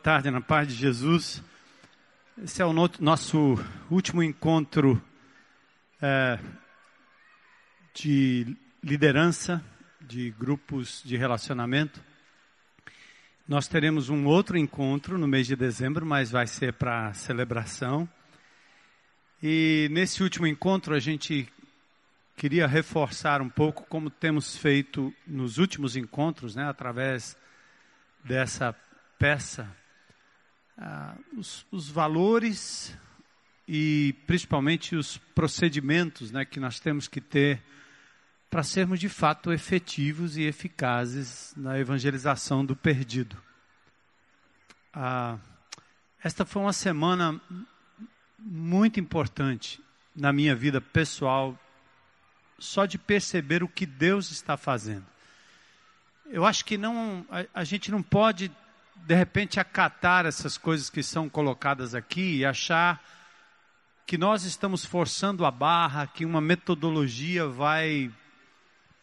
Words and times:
tarde, 0.00 0.30
na 0.30 0.40
paz 0.40 0.66
de 0.66 0.74
Jesus. 0.74 1.42
Esse 2.42 2.62
é 2.62 2.64
o 2.64 2.72
no 2.72 2.90
nosso 3.00 3.62
último 3.90 4.22
encontro 4.22 5.00
é, 6.00 6.38
de 7.92 8.56
liderança 8.82 9.62
de 10.00 10.30
grupos 10.30 11.02
de 11.04 11.18
relacionamento. 11.18 12.02
Nós 13.46 13.68
teremos 13.68 14.08
um 14.08 14.24
outro 14.24 14.56
encontro 14.56 15.18
no 15.18 15.28
mês 15.28 15.46
de 15.46 15.54
dezembro, 15.54 16.06
mas 16.06 16.30
vai 16.30 16.46
ser 16.46 16.72
para 16.72 17.12
celebração. 17.12 18.08
E 19.42 19.86
nesse 19.90 20.22
último 20.22 20.46
encontro 20.46 20.94
a 20.94 20.98
gente 20.98 21.46
queria 22.38 22.66
reforçar 22.66 23.42
um 23.42 23.50
pouco 23.50 23.84
como 23.84 24.08
temos 24.08 24.56
feito 24.56 25.12
nos 25.26 25.58
últimos 25.58 25.94
encontros, 25.94 26.56
né, 26.56 26.64
através 26.64 27.36
dessa 28.24 28.74
peça, 29.18 29.70
ah, 30.80 31.14
os, 31.36 31.66
os, 31.70 31.90
valores 31.90 32.96
e 33.68 34.14
principalmente 34.26 34.96
os 34.96 35.18
procedimentos 35.34 36.30
né, 36.30 36.46
que 36.46 36.58
nós 36.58 36.80
temos 36.80 37.06
que 37.06 37.20
ter 37.20 37.62
para 38.48 38.62
sermos 38.62 38.98
de 38.98 39.08
fato 39.08 39.52
efetivos 39.52 40.38
e 40.38 40.42
eficazes 40.42 41.52
na 41.54 41.78
evangelização 41.78 42.64
do 42.64 42.74
perdido. 42.74 43.36
Ah, 44.90 45.36
esta 46.24 46.46
foi 46.46 46.62
uma 46.62 46.72
semana 46.72 47.38
muito 48.38 48.98
importante 48.98 49.82
na 50.16 50.32
minha 50.32 50.56
vida 50.56 50.80
pessoal, 50.80 51.58
só 52.58 52.86
de 52.86 52.96
perceber 52.96 53.62
o 53.62 53.68
que 53.68 53.84
Deus 53.84 54.30
está 54.30 54.56
fazendo. 54.56 55.06
Eu 56.24 56.46
acho 56.46 56.64
que 56.64 56.78
não, 56.78 57.26
a, 57.30 57.60
a 57.60 57.64
gente 57.64 57.90
não 57.90 58.02
pode 58.02 58.50
de 59.06 59.14
repente 59.14 59.58
acatar 59.58 60.26
essas 60.26 60.56
coisas 60.56 60.90
que 60.90 61.02
são 61.02 61.28
colocadas 61.28 61.94
aqui 61.94 62.36
e 62.36 62.44
achar 62.44 63.02
que 64.06 64.18
nós 64.18 64.44
estamos 64.44 64.84
forçando 64.84 65.44
a 65.44 65.50
barra, 65.50 66.06
que 66.06 66.24
uma 66.24 66.40
metodologia 66.40 67.46
vai 67.46 68.12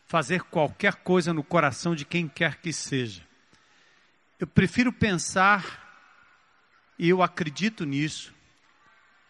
fazer 0.06 0.44
qualquer 0.44 0.96
coisa 0.96 1.34
no 1.34 1.44
coração 1.44 1.96
de 1.96 2.06
quem 2.06 2.28
quer 2.28 2.58
que 2.58 2.74
seja. 2.74 3.22
Eu 4.40 4.48
prefiro 4.48 4.92
pensar, 4.92 5.64
e 6.98 7.10
eu 7.10 7.24
acredito 7.24 7.86
nisso, 7.86 8.34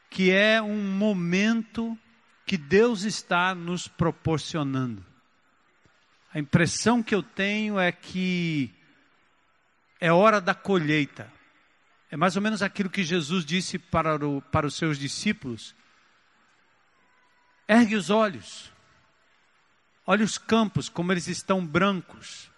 que 0.09 0.31
é 0.31 0.61
um 0.61 0.81
momento 0.83 1.97
que 2.45 2.57
Deus 2.57 3.03
está 3.03 3.53
nos 3.53 3.88
proporcionando. 3.88 5.05
A 6.33 6.39
impressão 6.39 7.01
que 7.01 7.13
eu 7.13 7.23
tenho 7.23 7.79
é 7.79 7.91
que 7.91 8.73
é 10.00 10.12
hora 10.12 10.40
da 10.40 10.53
colheita. 10.53 11.31
É 12.09 12.16
mais 12.16 12.36
ou 12.36 12.42
menos 12.42 12.62
aquilo 12.62 12.90
que 12.90 13.03
Jesus 13.03 13.45
disse 13.45 13.78
para, 13.78 14.16
o, 14.26 14.42
para 14.42 14.66
os 14.66 14.76
seus 14.76 14.98
discípulos. 14.98 15.76
Ergue 17.67 17.95
os 17.95 18.09
olhos, 18.09 18.72
olhe 20.06 20.23
os 20.23 20.38
campos, 20.38 20.88
como 20.88 21.12
eles 21.12 21.28
estão 21.28 21.66
brancos. 21.66 22.50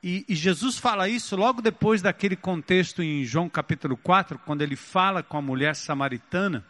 E, 0.00 0.24
e, 0.28 0.34
Jesus 0.36 0.78
fala 0.78 1.08
isso 1.08 1.34
logo 1.34 1.60
depois 1.60 2.00
daquele 2.00 2.36
contexto 2.36 3.02
em 3.02 3.24
João 3.24 3.48
capítulo 3.48 3.96
4, 3.96 4.38
quando 4.38 4.62
ele 4.62 4.76
fala 4.76 5.24
com 5.24 5.36
a 5.36 5.42
mulher 5.42 5.74
samaritana. 5.74 6.64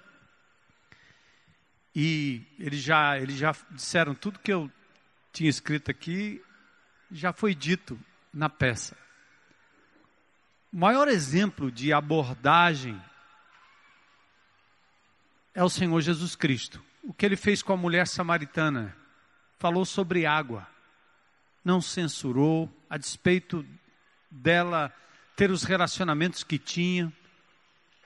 E 1.95 2.43
eles 2.59 2.81
já, 2.81 3.19
eles 3.19 3.37
já 3.37 3.55
disseram 3.71 4.15
tudo 4.15 4.39
que 4.39 4.53
eu 4.53 4.71
tinha 5.31 5.51
escrito 5.51 5.91
aqui, 5.91 6.43
já 7.11 7.35
foi 7.35 7.55
dito 7.55 7.99
na 8.33 8.49
peça. 8.49 8.97
O 10.77 10.79
maior 10.79 11.09
exemplo 11.09 11.73
de 11.73 11.91
abordagem 11.91 13.01
é 15.55 15.65
o 15.65 15.71
Senhor 15.71 15.99
Jesus 16.03 16.37
Cristo. 16.37 16.85
O 17.03 17.15
que 17.15 17.25
ele 17.25 17.35
fez 17.35 17.63
com 17.63 17.73
a 17.73 17.79
mulher 17.79 18.07
samaritana? 18.07 18.95
Falou 19.59 19.87
sobre 19.87 20.27
água. 20.27 20.69
Não 21.65 21.81
censurou, 21.81 22.71
a 22.91 22.99
despeito 22.99 23.65
dela 24.31 24.93
ter 25.35 25.51
os 25.51 25.63
relacionamentos 25.63 26.45
que 26.45 26.59
tinha, 26.59 27.11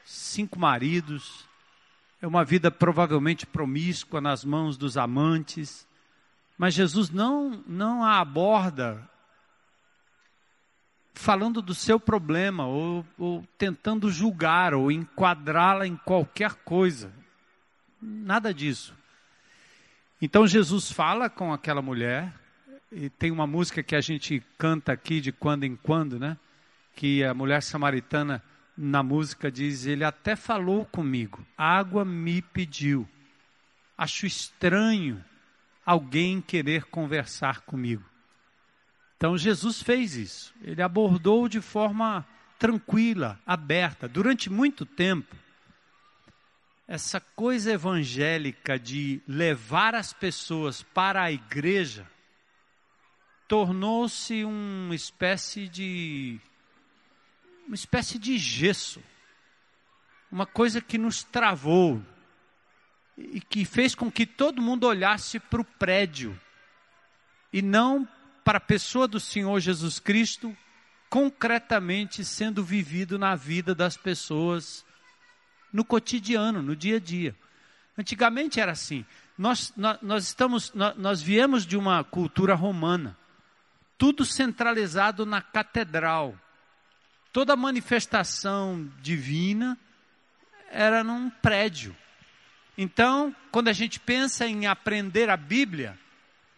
cinco 0.04 0.56
maridos, 0.56 1.48
é 2.22 2.26
uma 2.28 2.44
vida 2.44 2.70
provavelmente 2.70 3.47
promíscua 3.47 4.20
nas 4.20 4.44
mãos 4.44 4.76
dos 4.76 4.97
amantes, 4.97 5.84
mas 6.56 6.75
Jesus 6.75 7.10
não, 7.10 7.64
não 7.66 8.04
a 8.04 8.20
aborda 8.20 9.10
falando 11.15 11.60
do 11.60 11.75
seu 11.75 11.98
problema, 11.98 12.66
ou, 12.66 13.04
ou 13.19 13.44
tentando 13.59 14.10
julgar, 14.10 14.75
ou 14.75 14.91
enquadrá-la 14.91 15.87
em 15.87 15.97
qualquer 15.97 16.54
coisa. 16.65 17.12
Nada 18.00 18.54
disso. 18.54 18.94
Então 20.20 20.47
Jesus 20.47 20.91
fala 20.91 21.28
com 21.28 21.53
aquela 21.53 21.82
mulher, 21.82 22.32
e 22.93 23.09
tem 23.09 23.31
uma 23.31 23.47
música 23.47 23.82
que 23.82 23.94
a 23.94 24.00
gente 24.00 24.43
canta 24.59 24.93
aqui 24.93 25.20
de 25.20 25.31
quando 25.31 25.65
em 25.65 25.76
quando, 25.76 26.19
né? 26.19 26.37
Que 26.97 27.22
a 27.22 27.32
mulher 27.32 27.62
samaritana 27.62 28.43
na 28.76 29.03
música 29.03 29.50
diz: 29.50 29.87
Ele 29.87 30.04
até 30.04 30.34
falou 30.34 30.84
comigo, 30.87 31.47
água 31.56 32.04
me 32.04 32.43
pediu. 32.43 33.09
Acho 33.97 34.26
estranho 34.26 35.22
alguém 35.84 36.41
querer 36.41 36.84
conversar 36.84 37.60
comigo. 37.60 38.09
Então 39.20 39.36
Jesus 39.36 39.82
fez 39.82 40.16
isso. 40.16 40.54
Ele 40.62 40.81
abordou 40.81 41.47
de 41.47 41.60
forma 41.60 42.26
tranquila, 42.58 43.38
aberta, 43.47 44.08
durante 44.08 44.48
muito 44.48 44.86
tempo. 44.86 45.36
Essa 46.88 47.20
coisa 47.20 47.70
evangélica 47.70 48.78
de 48.78 49.20
levar 49.28 49.94
as 49.94 50.14
pessoas 50.14 50.82
para 50.82 51.22
a 51.22 51.31
igreja 51.31 52.10
tornou-se 53.47 54.42
uma 54.42 54.94
espécie 54.94 55.69
de 55.69 56.41
uma 57.66 57.75
espécie 57.75 58.19
de 58.19 58.38
gesso. 58.38 59.02
Uma 60.32 60.47
coisa 60.47 60.81
que 60.81 60.97
nos 60.97 61.22
travou 61.22 62.02
e 63.19 63.38
que 63.38 63.66
fez 63.66 63.94
com 63.94 64.10
que 64.10 64.25
todo 64.25 64.62
mundo 64.62 64.87
olhasse 64.87 65.38
para 65.38 65.60
o 65.60 65.64
prédio 65.64 66.41
e 67.52 67.60
não 67.60 68.08
para 68.50 68.59
a 68.59 68.61
pessoa 68.61 69.06
do 69.06 69.21
Senhor 69.21 69.61
Jesus 69.61 70.00
Cristo 70.00 70.56
concretamente 71.09 72.25
sendo 72.25 72.65
vivido 72.65 73.16
na 73.16 73.37
vida 73.37 73.77
das 73.77 73.97
pessoas 73.97 74.84
no 75.72 75.84
cotidiano, 75.84 76.61
no 76.61 76.75
dia 76.75 76.97
a 76.97 76.99
dia. 76.99 77.37
Antigamente 77.97 78.59
era 78.59 78.72
assim. 78.72 79.06
Nós, 79.38 79.72
nós, 80.03 80.25
estamos, 80.25 80.72
nós 80.97 81.22
viemos 81.22 81.65
de 81.65 81.77
uma 81.77 82.03
cultura 82.03 82.56
romana, 82.56 83.16
tudo 83.97 84.25
centralizado 84.25 85.25
na 85.25 85.41
catedral. 85.41 86.34
Toda 87.32 87.55
manifestação 87.55 88.91
divina 89.00 89.78
era 90.72 91.05
num 91.05 91.31
prédio. 91.31 91.97
Então, 92.77 93.32
quando 93.53 93.69
a 93.69 93.72
gente 93.72 94.00
pensa 94.00 94.44
em 94.44 94.67
aprender 94.67 95.31
a 95.31 95.37
Bíblia, 95.37 95.97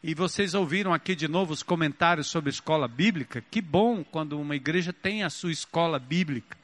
e 0.03 0.15
vocês 0.15 0.53
ouviram 0.53 0.93
aqui 0.93 1.15
de 1.15 1.29
novo 1.29 1.53
os 1.53 1.63
comentários 1.63 2.27
sobre 2.27 2.51
escola 2.51 2.89
bíblica. 2.89 3.45
Que 3.49 3.61
bom 3.61 4.03
quando 4.03 4.41
uma 4.41 4.57
igreja 4.57 4.93
tem 4.93 5.23
a 5.23 5.31
sua 5.31 5.53
escola 5.53 5.97
bíblica. 5.97 6.59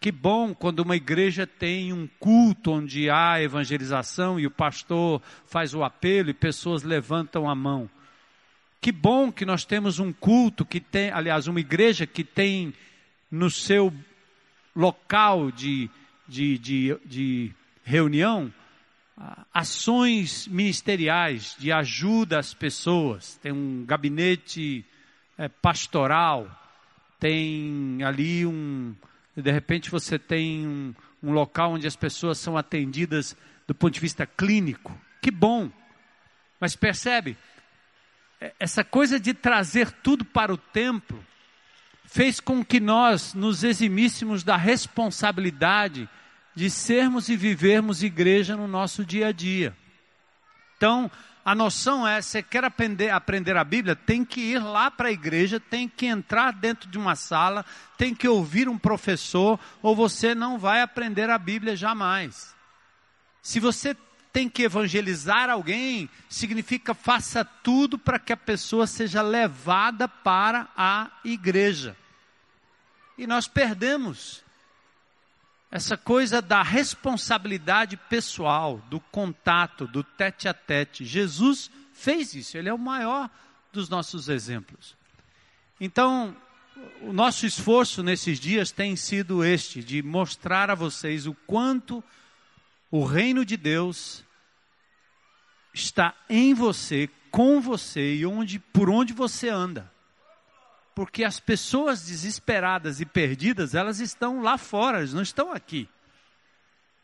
Que 0.00 0.10
bom 0.10 0.52
quando 0.52 0.80
uma 0.80 0.96
igreja 0.96 1.46
tem 1.46 1.92
um 1.92 2.08
culto 2.18 2.72
onde 2.72 3.08
há 3.08 3.40
evangelização 3.40 4.40
e 4.40 4.46
o 4.46 4.50
pastor 4.50 5.22
faz 5.46 5.74
o 5.74 5.84
apelo 5.84 6.30
e 6.30 6.34
pessoas 6.34 6.82
levantam 6.82 7.48
a 7.48 7.54
mão. 7.54 7.88
Que 8.80 8.90
bom 8.90 9.30
que 9.30 9.44
nós 9.44 9.64
temos 9.64 10.00
um 10.00 10.12
culto 10.12 10.64
que 10.64 10.80
tem, 10.80 11.10
aliás, 11.10 11.46
uma 11.46 11.60
igreja 11.60 12.04
que 12.04 12.24
tem 12.24 12.74
no 13.30 13.48
seu 13.48 13.92
local 14.74 15.52
de, 15.52 15.88
de, 16.26 16.58
de, 16.58 16.98
de 17.04 17.52
reunião 17.84 18.52
ações 19.52 20.46
ministeriais 20.48 21.54
de 21.58 21.70
ajuda 21.70 22.38
às 22.38 22.54
pessoas, 22.54 23.36
tem 23.42 23.52
um 23.52 23.84
gabinete 23.84 24.84
é, 25.36 25.48
pastoral, 25.48 26.48
tem 27.18 27.98
ali 28.02 28.46
um, 28.46 28.94
de 29.36 29.50
repente 29.50 29.90
você 29.90 30.18
tem 30.18 30.66
um, 30.66 30.94
um 31.22 31.32
local 31.32 31.72
onde 31.72 31.86
as 31.86 31.96
pessoas 31.96 32.38
são 32.38 32.56
atendidas 32.56 33.36
do 33.66 33.74
ponto 33.74 33.94
de 33.94 34.00
vista 34.00 34.26
clínico. 34.26 34.98
Que 35.20 35.30
bom! 35.30 35.70
Mas 36.58 36.74
percebe, 36.74 37.36
é, 38.40 38.54
essa 38.58 38.82
coisa 38.82 39.20
de 39.20 39.34
trazer 39.34 39.90
tudo 39.90 40.24
para 40.24 40.52
o 40.52 40.56
templo 40.56 41.24
fez 42.04 42.40
com 42.40 42.64
que 42.64 42.80
nós 42.80 43.34
nos 43.34 43.62
eximíssemos 43.62 44.42
da 44.42 44.56
responsabilidade 44.56 46.08
de 46.54 46.70
sermos 46.70 47.28
e 47.28 47.36
vivermos 47.36 48.02
igreja 48.02 48.56
no 48.56 48.66
nosso 48.66 49.04
dia 49.04 49.28
a 49.28 49.32
dia. 49.32 49.76
Então, 50.76 51.10
a 51.44 51.54
noção 51.54 52.06
é, 52.06 52.20
você 52.20 52.42
quer 52.42 52.64
aprender, 52.64 53.10
aprender 53.10 53.56
a 53.56 53.64
Bíblia, 53.64 53.96
tem 53.96 54.24
que 54.24 54.40
ir 54.40 54.58
lá 54.58 54.90
para 54.90 55.08
a 55.08 55.12
igreja, 55.12 55.58
tem 55.58 55.88
que 55.88 56.06
entrar 56.06 56.52
dentro 56.52 56.88
de 56.88 56.98
uma 56.98 57.16
sala, 57.16 57.64
tem 57.96 58.14
que 58.14 58.28
ouvir 58.28 58.68
um 58.68 58.78
professor, 58.78 59.58
ou 59.82 59.96
você 59.96 60.34
não 60.34 60.58
vai 60.58 60.82
aprender 60.82 61.30
a 61.30 61.38
Bíblia 61.38 61.74
jamais. 61.74 62.54
Se 63.42 63.58
você 63.58 63.96
tem 64.32 64.48
que 64.48 64.62
evangelizar 64.62 65.50
alguém, 65.50 66.08
significa 66.28 66.94
faça 66.94 67.44
tudo 67.44 67.98
para 67.98 68.18
que 68.18 68.32
a 68.32 68.36
pessoa 68.36 68.86
seja 68.86 69.22
levada 69.22 70.06
para 70.06 70.68
a 70.76 71.10
igreja. 71.24 71.96
E 73.18 73.26
nós 73.26 73.48
perdemos 73.48 74.42
essa 75.70 75.96
coisa 75.96 76.42
da 76.42 76.62
responsabilidade 76.62 77.96
pessoal, 77.96 78.78
do 78.90 78.98
contato, 78.98 79.86
do 79.86 80.02
tete 80.02 80.48
a 80.48 80.54
tete. 80.54 81.04
Jesus 81.04 81.70
fez 81.92 82.34
isso, 82.34 82.58
ele 82.58 82.68
é 82.68 82.74
o 82.74 82.78
maior 82.78 83.30
dos 83.72 83.88
nossos 83.88 84.28
exemplos. 84.28 84.96
Então, 85.80 86.36
o 87.02 87.12
nosso 87.12 87.46
esforço 87.46 88.02
nesses 88.02 88.40
dias 88.40 88.72
tem 88.72 88.96
sido 88.96 89.44
este, 89.44 89.82
de 89.82 90.02
mostrar 90.02 90.70
a 90.70 90.74
vocês 90.74 91.26
o 91.26 91.34
quanto 91.46 92.02
o 92.90 93.04
reino 93.04 93.44
de 93.44 93.56
Deus 93.56 94.24
está 95.72 96.14
em 96.28 96.52
você, 96.52 97.08
com 97.30 97.60
você 97.60 98.16
e 98.16 98.26
onde, 98.26 98.58
por 98.58 98.90
onde 98.90 99.12
você 99.12 99.48
anda. 99.48 99.90
Porque 101.00 101.24
as 101.24 101.40
pessoas 101.40 102.04
desesperadas 102.04 103.00
e 103.00 103.06
perdidas, 103.06 103.74
elas 103.74 104.00
estão 104.00 104.42
lá 104.42 104.58
fora, 104.58 104.98
elas 104.98 105.14
não 105.14 105.22
estão 105.22 105.50
aqui. 105.50 105.88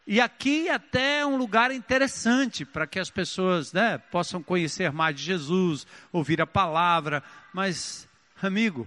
E 0.06 0.20
aqui 0.20 0.68
até 0.68 1.20
é 1.20 1.26
um 1.26 1.38
lugar 1.38 1.70
interessante 1.70 2.62
para 2.62 2.86
que 2.86 2.98
as 2.98 3.08
pessoas 3.08 3.72
né, 3.72 3.96
possam 3.96 4.42
conhecer 4.42 4.92
mais 4.92 5.16
de 5.16 5.22
Jesus, 5.22 5.86
ouvir 6.12 6.42
a 6.42 6.46
palavra. 6.46 7.22
Mas, 7.54 8.06
amigo, 8.42 8.86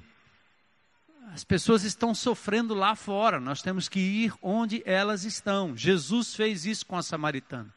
as 1.34 1.44
pessoas 1.44 1.84
estão 1.84 2.14
sofrendo 2.14 2.76
lá 2.76 2.94
fora, 2.94 3.40
nós 3.40 3.64
temos 3.64 3.90
que 3.90 4.00
ir 4.00 4.34
onde 4.44 4.84
elas 4.86 5.24
estão. 5.24 5.76
Jesus 5.76 6.36
fez 6.36 6.68
isso 6.68 6.86
com 6.86 6.96
a 6.96 7.02
samaritana. 7.02 7.74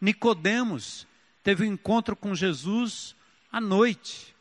Nicodemos 0.00 1.06
teve 1.42 1.64
um 1.68 1.74
encontro 1.74 2.16
com 2.16 2.34
Jesus 2.34 3.14
à 3.52 3.60
noite 3.60 4.31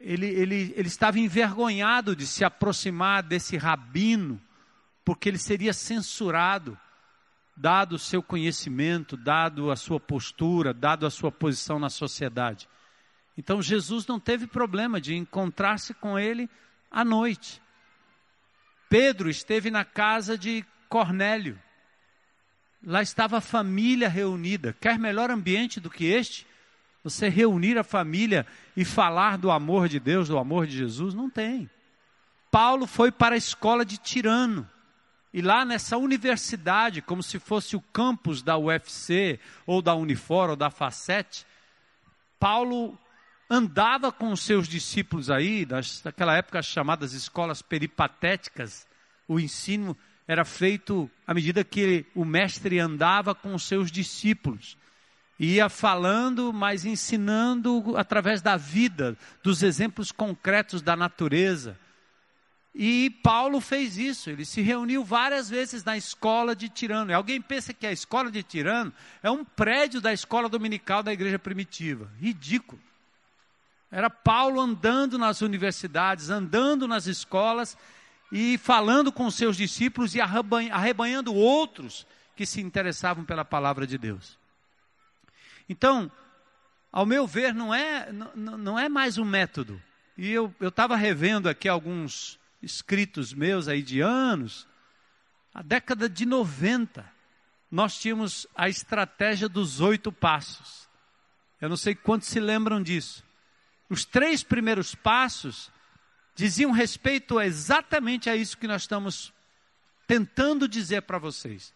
ele, 0.00 0.26
ele, 0.26 0.74
ele 0.76 0.88
estava 0.88 1.18
envergonhado 1.18 2.14
de 2.14 2.26
se 2.26 2.44
aproximar 2.44 3.22
desse 3.22 3.56
rabino, 3.56 4.40
porque 5.04 5.28
ele 5.28 5.38
seria 5.38 5.72
censurado, 5.72 6.78
dado 7.56 7.94
o 7.94 7.98
seu 7.98 8.22
conhecimento, 8.22 9.16
dado 9.16 9.70
a 9.70 9.76
sua 9.76 9.98
postura, 9.98 10.74
dado 10.74 11.06
a 11.06 11.10
sua 11.10 11.32
posição 11.32 11.78
na 11.78 11.88
sociedade. 11.88 12.68
Então 13.36 13.62
Jesus 13.62 14.06
não 14.06 14.18
teve 14.18 14.46
problema 14.46 15.00
de 15.00 15.14
encontrar-se 15.14 15.94
com 15.94 16.18
ele 16.18 16.48
à 16.90 17.04
noite. 17.04 17.62
Pedro 18.88 19.28
esteve 19.28 19.70
na 19.70 19.84
casa 19.84 20.38
de 20.38 20.64
Cornélio. 20.88 21.60
Lá 22.84 23.02
estava 23.02 23.38
a 23.38 23.40
família 23.40 24.08
reunida. 24.08 24.76
Quer 24.80 24.98
melhor 24.98 25.30
ambiente 25.30 25.80
do 25.80 25.90
que 25.90 26.06
este? 26.06 26.46
Você 27.06 27.28
reunir 27.28 27.78
a 27.78 27.84
família 27.84 28.44
e 28.76 28.84
falar 28.84 29.38
do 29.38 29.48
amor 29.48 29.88
de 29.88 30.00
Deus, 30.00 30.26
do 30.26 30.36
amor 30.36 30.66
de 30.66 30.76
Jesus, 30.76 31.14
não 31.14 31.30
tem. 31.30 31.70
Paulo 32.50 32.84
foi 32.84 33.12
para 33.12 33.36
a 33.36 33.38
escola 33.38 33.84
de 33.84 33.96
Tirano. 33.96 34.68
E 35.32 35.40
lá 35.40 35.64
nessa 35.64 35.96
universidade, 35.96 37.00
como 37.00 37.22
se 37.22 37.38
fosse 37.38 37.76
o 37.76 37.80
campus 37.80 38.42
da 38.42 38.58
UFC, 38.58 39.38
ou 39.64 39.80
da 39.80 39.94
Unifor, 39.94 40.50
ou 40.50 40.56
da 40.56 40.68
Facete, 40.68 41.46
Paulo 42.40 42.98
andava 43.48 44.10
com 44.10 44.32
os 44.32 44.40
seus 44.40 44.66
discípulos 44.66 45.30
aí, 45.30 45.64
daquela 46.02 46.36
época 46.36 46.60
chamadas 46.60 47.12
escolas 47.12 47.62
peripatéticas, 47.62 48.84
o 49.28 49.38
ensino 49.38 49.96
era 50.26 50.44
feito 50.44 51.08
à 51.24 51.32
medida 51.32 51.62
que 51.62 52.04
o 52.16 52.24
mestre 52.24 52.80
andava 52.80 53.32
com 53.32 53.54
os 53.54 53.62
seus 53.62 53.92
discípulos 53.92 54.76
ia 55.38 55.68
falando, 55.68 56.52
mas 56.52 56.84
ensinando 56.84 57.94
através 57.96 58.40
da 58.40 58.56
vida, 58.56 59.16
dos 59.42 59.62
exemplos 59.62 60.10
concretos 60.10 60.80
da 60.80 60.96
natureza. 60.96 61.78
E 62.78 63.08
Paulo 63.22 63.58
fez 63.60 63.96
isso, 63.96 64.28
ele 64.28 64.44
se 64.44 64.60
reuniu 64.60 65.02
várias 65.02 65.48
vezes 65.48 65.82
na 65.82 65.96
escola 65.96 66.54
de 66.54 66.68
Tirano. 66.68 67.10
E 67.10 67.14
alguém 67.14 67.40
pensa 67.40 67.72
que 67.72 67.86
a 67.86 67.92
escola 67.92 68.30
de 68.30 68.42
Tirano 68.42 68.92
é 69.22 69.30
um 69.30 69.44
prédio 69.44 70.00
da 70.00 70.12
escola 70.12 70.48
dominical 70.48 71.02
da 71.02 71.12
igreja 71.12 71.38
primitiva. 71.38 72.10
Ridículo. 72.20 72.80
Era 73.90 74.10
Paulo 74.10 74.60
andando 74.60 75.16
nas 75.16 75.40
universidades, 75.40 76.28
andando 76.28 76.86
nas 76.86 77.06
escolas 77.06 77.78
e 78.30 78.58
falando 78.58 79.10
com 79.10 79.30
seus 79.30 79.56
discípulos 79.56 80.14
e 80.14 80.20
arrebanhando 80.20 81.32
outros 81.32 82.06
que 82.34 82.44
se 82.44 82.60
interessavam 82.60 83.24
pela 83.24 83.44
palavra 83.44 83.86
de 83.86 83.96
Deus. 83.96 84.36
Então, 85.68 86.10
ao 86.92 87.04
meu 87.04 87.26
ver, 87.26 87.54
não 87.54 87.74
é, 87.74 88.12
não, 88.12 88.56
não 88.56 88.78
é 88.78 88.88
mais 88.88 89.18
um 89.18 89.24
método. 89.24 89.82
E 90.16 90.30
eu 90.30 90.54
estava 90.60 90.96
revendo 90.96 91.48
aqui 91.48 91.68
alguns 91.68 92.38
escritos 92.62 93.34
meus 93.34 93.68
aí 93.68 93.82
de 93.82 94.00
anos. 94.00 94.66
A 95.52 95.62
década 95.62 96.08
de 96.08 96.24
90, 96.24 97.04
nós 97.70 97.98
tínhamos 97.98 98.46
a 98.54 98.68
estratégia 98.68 99.48
dos 99.48 99.80
oito 99.80 100.10
passos. 100.10 100.88
Eu 101.60 101.68
não 101.68 101.76
sei 101.76 101.94
quantos 101.94 102.28
se 102.28 102.40
lembram 102.40 102.82
disso. 102.82 103.24
Os 103.88 104.04
três 104.04 104.42
primeiros 104.42 104.94
passos 104.94 105.70
diziam 106.34 106.70
respeito 106.70 107.40
exatamente 107.40 108.28
a 108.28 108.36
isso 108.36 108.58
que 108.58 108.66
nós 108.66 108.82
estamos 108.82 109.32
tentando 110.06 110.68
dizer 110.68 111.02
para 111.02 111.18
vocês. 111.18 111.74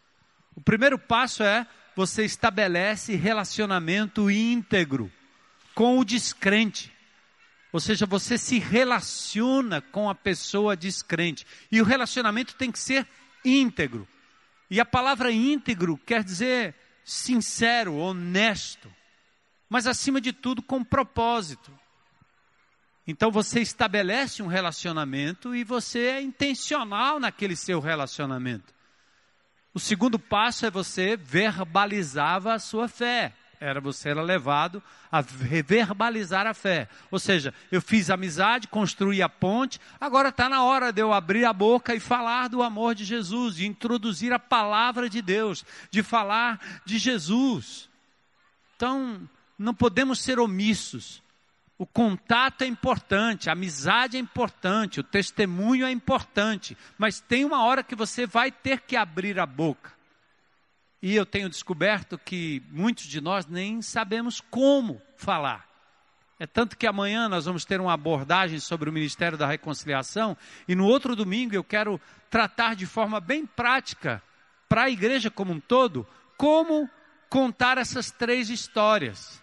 O 0.55 0.61
primeiro 0.61 0.99
passo 0.99 1.43
é 1.43 1.67
você 1.97 2.25
estabelece 2.25 3.15
relacionamento 3.17 4.31
íntegro 4.31 5.11
com 5.75 5.99
o 5.99 6.05
descrente. 6.05 6.93
Ou 7.73 7.81
seja, 7.81 8.07
você 8.07 8.37
se 8.37 8.59
relaciona 8.59 9.81
com 9.81 10.11
a 10.11 10.15
pessoa 10.15 10.77
descrente. 10.77 11.47
E 11.71 11.81
o 11.81 11.85
relacionamento 11.85 12.55
tem 12.55 12.71
que 12.71 12.79
ser 12.79 13.07
íntegro. 13.45 14.09
E 14.69 14.81
a 14.81 14.85
palavra 14.85 15.31
íntegro 15.31 15.97
quer 15.99 16.25
dizer 16.25 16.75
sincero, 17.05 17.97
honesto. 17.97 18.93
Mas 19.69 19.87
acima 19.87 20.21
de 20.21 20.33
tudo, 20.33 20.62
com 20.62 20.83
propósito. 20.83 21.73
Então 23.07 23.31
você 23.31 23.61
estabelece 23.61 24.43
um 24.43 24.47
relacionamento 24.47 25.55
e 25.55 25.64
você 25.64 26.07
é 26.07 26.23
intencional 26.23 27.19
naquele 27.19 27.57
seu 27.57 27.81
relacionamento. 27.81 28.73
O 29.73 29.79
segundo 29.79 30.19
passo 30.19 30.67
é 30.67 30.71
você 30.71 31.17
verbalizava 31.17 32.55
a 32.55 32.59
sua 32.59 32.89
fé. 32.89 33.33
Era 33.61 33.79
você 33.79 34.09
era 34.09 34.23
levado 34.23 34.83
a 35.12 35.21
verbalizar 35.21 36.47
a 36.47 36.55
fé. 36.55 36.89
Ou 37.11 37.19
seja, 37.19 37.53
eu 37.71 37.83
fiz 37.83 38.09
amizade, 38.09 38.67
construí 38.67 39.21
a 39.21 39.29
ponte, 39.29 39.79
agora 40.00 40.31
está 40.31 40.49
na 40.49 40.65
hora 40.65 40.91
de 40.91 41.03
eu 41.03 41.12
abrir 41.12 41.45
a 41.45 41.53
boca 41.53 41.95
e 41.95 42.00
falar 42.00 42.49
do 42.49 42.62
amor 42.62 42.95
de 42.95 43.05
Jesus, 43.05 43.57
de 43.57 43.67
introduzir 43.67 44.33
a 44.33 44.39
palavra 44.39 45.11
de 45.11 45.21
Deus, 45.21 45.65
de 45.91 46.03
falar 46.03 46.59
de 46.87 46.99
Jesus. 46.99 47.91
Então, 48.77 49.29
não 49.59 49.75
podemos 49.75 50.21
ser 50.21 50.39
omissos. 50.39 51.23
O 51.81 51.87
contato 51.87 52.61
é 52.61 52.67
importante, 52.67 53.49
a 53.49 53.55
amizade 53.55 54.19
é 54.19 54.21
importante, 54.21 55.01
o 55.01 55.03
testemunho 55.03 55.87
é 55.87 55.91
importante, 55.91 56.77
mas 56.99 57.21
tem 57.21 57.43
uma 57.43 57.65
hora 57.65 57.83
que 57.83 57.95
você 57.95 58.27
vai 58.27 58.53
ter 58.53 58.83
que 58.83 58.95
abrir 58.95 59.41
a 59.41 59.47
boca. 59.47 59.91
E 61.01 61.17
eu 61.17 61.25
tenho 61.25 61.49
descoberto 61.49 62.19
que 62.19 62.63
muitos 62.71 63.05
de 63.05 63.19
nós 63.19 63.47
nem 63.47 63.81
sabemos 63.81 64.43
como 64.43 65.01
falar. 65.17 65.67
É 66.39 66.47
tanto 66.47 66.77
que 66.77 66.87
amanhã 66.87 67.31
nós 67.31 67.47
vamos 67.47 67.65
ter 67.65 67.81
uma 67.81 67.95
abordagem 67.95 68.61
sobre 68.61 68.91
o 68.91 68.93
Ministério 68.93 69.39
da 69.39 69.47
Reconciliação 69.47 70.37
e 70.69 70.75
no 70.75 70.85
outro 70.85 71.17
domingo 71.17 71.55
eu 71.55 71.65
quero 71.65 71.99
tratar 72.29 72.77
de 72.77 72.85
forma 72.85 73.21
bem 73.21 73.47
prática 73.47 74.23
para 74.69 74.83
a 74.83 74.91
igreja 74.91 75.31
como 75.31 75.55
um 75.55 75.61
todo 75.61 76.07
como 76.37 76.91
contar 77.31 77.79
essas 77.79 78.11
três 78.11 78.51
histórias 78.51 79.39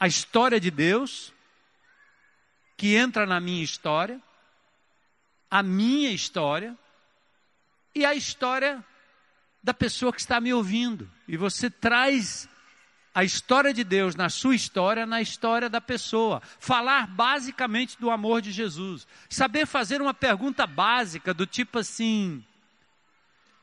a 0.00 0.08
história 0.08 0.58
de 0.58 0.70
Deus, 0.70 1.32
que 2.76 2.96
entra 2.96 3.26
na 3.26 3.38
minha 3.38 3.62
história, 3.62 4.20
a 5.50 5.62
minha 5.62 6.10
história 6.10 6.76
e 7.94 8.04
a 8.04 8.14
história 8.14 8.82
da 9.62 9.74
pessoa 9.74 10.12
que 10.12 10.20
está 10.20 10.40
me 10.40 10.54
ouvindo. 10.54 11.10
E 11.28 11.36
você 11.36 11.68
traz 11.68 12.48
a 13.14 13.22
história 13.22 13.74
de 13.74 13.84
Deus 13.84 14.14
na 14.16 14.30
sua 14.30 14.54
história, 14.54 15.04
na 15.04 15.20
história 15.20 15.68
da 15.68 15.80
pessoa. 15.80 16.40
Falar 16.58 17.06
basicamente 17.06 18.00
do 18.00 18.10
amor 18.10 18.40
de 18.40 18.52
Jesus. 18.52 19.06
Saber 19.28 19.66
fazer 19.66 20.00
uma 20.00 20.14
pergunta 20.14 20.66
básica 20.66 21.34
do 21.34 21.46
tipo 21.46 21.78
assim: 21.78 22.42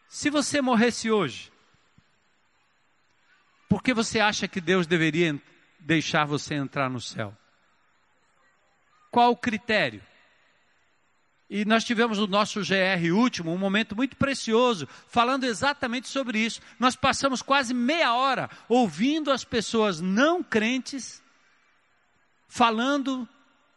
se 0.07 0.29
você 0.29 0.61
morresse 0.61 1.09
hoje, 1.09 1.51
Por 3.67 3.83
que 3.83 3.93
você 3.93 4.19
acha 4.19 4.47
que 4.47 4.61
Deus 4.61 4.87
deveria 4.87 5.41
deixar 5.87 6.25
você 6.25 6.53
entrar 6.53 6.89
no 6.89 6.99
céu? 6.99 7.35
Qual 9.09 9.31
o 9.31 9.37
critério? 9.37 10.03
E 11.49 11.63
nós 11.63 11.85
tivemos 11.85 12.19
o 12.19 12.27
nosso 12.27 12.59
GR 12.59 13.09
último, 13.13 13.53
um 13.53 13.57
momento 13.57 13.95
muito 13.95 14.17
precioso, 14.17 14.85
falando 15.07 15.45
exatamente 15.45 16.09
sobre 16.09 16.39
isso. 16.39 16.59
Nós 16.77 16.97
passamos 16.97 17.41
quase 17.41 17.73
meia 17.73 18.13
hora 18.13 18.49
ouvindo 18.67 19.31
as 19.31 19.45
pessoas 19.45 20.01
não 20.01 20.43
crentes 20.43 21.23
falando 22.49 23.27